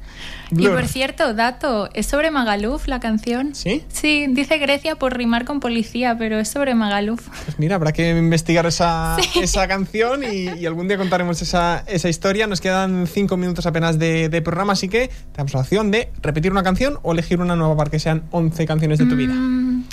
Y 0.50 0.56
Blur. 0.56 0.74
por 0.74 0.88
cierto, 0.88 1.36
dato, 1.36 1.88
¿es 1.94 2.08
sobre 2.08 2.32
Magaluf 2.32 2.88
la 2.88 3.00
canción? 3.00 3.54
¿Sí? 3.54 3.84
Sí, 3.90 4.26
dice 4.30 4.58
Grecia 4.58 4.96
por 4.96 5.16
rimar 5.16 5.46
con 5.46 5.60
policía, 5.60 6.16
pero 6.18 6.40
es 6.40 6.48
sobre 6.48 6.74
Magaluf. 6.74 7.28
Pues 7.46 7.60
mira, 7.60 7.76
habrá 7.76 7.92
que 7.92 8.10
investigar 8.10 8.66
esa, 8.66 9.18
esa 9.40 9.68
canción 9.68 10.24
y, 10.24 10.50
y 10.60 10.66
algún 10.66 10.88
día 10.88 10.98
contaremos 10.98 11.44
esa, 11.44 11.84
esa 11.86 12.10
historia. 12.10 12.48
Nos 12.48 12.60
quedan 12.60 13.06
cinco 13.06 13.38
minutos 13.38 13.68
apenas 13.68 14.00
de, 14.00 14.28
de 14.28 14.42
programa, 14.42 14.74
así 14.74 14.90
que 14.90 15.12
tenemos 15.34 15.54
la 15.54 15.60
opción 15.60 15.92
de 15.92 16.10
repetir 16.24 16.52
una 16.52 16.64
canción 16.64 16.98
o 17.04 17.12
elegir 17.12 17.40
una 17.40 17.56
nueva 17.56 17.78
para 17.78 17.92
que 17.92 18.00
sean 18.00 18.24
11 18.32 18.66
canciones 18.66 18.98
de 18.98 19.06
tu 19.06 19.16
vida. 19.16 19.36
Mm, 19.36 19.84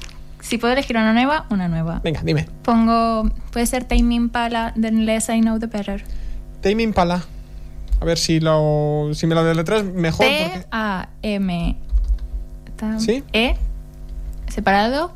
si 0.40 0.56
puedo 0.56 0.72
elegir 0.72 0.96
una 0.96 1.12
nueva, 1.12 1.44
una 1.50 1.68
nueva. 1.68 2.00
Venga, 2.02 2.22
dime. 2.24 2.48
Pongo, 2.62 3.30
puede 3.50 3.66
ser 3.66 3.84
Tame 3.84 4.14
Impala, 4.14 4.72
Then 4.80 5.04
Less 5.04 5.28
I 5.28 5.42
Know 5.42 5.58
The 5.58 5.66
Better. 5.66 6.23
Tame 6.64 6.82
Impala. 6.82 7.22
A 8.00 8.04
ver 8.06 8.18
si, 8.18 8.40
lo, 8.40 9.10
si 9.12 9.26
me 9.26 9.34
lo 9.34 9.44
deletreas 9.44 9.84
mejor. 9.84 10.26
porque- 10.26 10.58
T-A-M. 10.70 11.76
tam- 12.78 12.98
¿Sí? 12.98 13.22
E, 13.34 13.54
separado, 14.48 15.12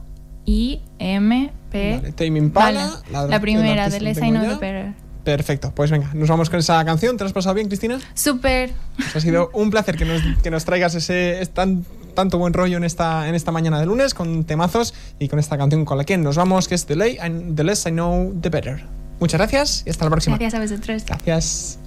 I-M-P. 0.46 1.96
Vale, 1.96 2.12
Tame 2.12 2.38
Impala. 2.38 2.90
La- 3.10 3.26
La, 3.26 3.40
primera, 3.40 3.88
de 3.88 3.96
I 3.98 4.14
Know 4.14 4.42
ya. 4.42 4.48
The 4.50 4.54
Better. 4.60 4.92
Perfecto, 5.24 5.72
pues 5.74 5.90
venga, 5.90 6.10
nos 6.14 6.28
vamos 6.28 6.48
con 6.48 6.58
esa 6.58 6.82
canción. 6.84 7.16
¿Te 7.16 7.24
has 7.24 7.32
pasado 7.32 7.54
bien, 7.54 7.68
Cristina? 7.68 7.98
Súper. 8.14 8.72
Pues 8.96 9.16
ha 9.16 9.20
sido 9.20 9.50
un 9.52 9.70
placer 9.70 9.96
que 9.96 10.04
nos, 10.06 10.22
que 10.42 10.50
nos 10.50 10.64
traigas 10.64 10.94
ese 10.94 11.42
es 11.42 11.50
tan, 11.50 11.84
tanto 12.14 12.38
buen 12.38 12.54
rollo 12.54 12.76
en 12.78 12.84
esta, 12.84 13.28
en 13.28 13.34
esta 13.34 13.52
mañana 13.52 13.78
de 13.80 13.86
lunes 13.86 14.14
con 14.14 14.44
temazos 14.44 14.94
y 15.18 15.28
con 15.28 15.38
esta 15.38 15.58
canción 15.58 15.84
con 15.84 15.98
la 15.98 16.04
que 16.04 16.16
nos 16.16 16.36
vamos, 16.36 16.66
que 16.68 16.74
es 16.74 16.86
The, 16.86 16.96
Lay, 16.96 17.18
the 17.54 17.64
Less 17.64 17.84
I 17.86 17.90
Know, 17.90 18.34
The 18.40 18.48
Better. 18.48 18.84
Muchas 19.20 19.38
gracias 19.38 19.82
y 19.86 19.90
hasta 19.90 20.04
la 20.04 20.10
próxima. 20.10 20.36
Gracias 20.38 20.54
a 20.54 20.62
vosotros. 20.62 21.04
Gracias. 21.06 21.78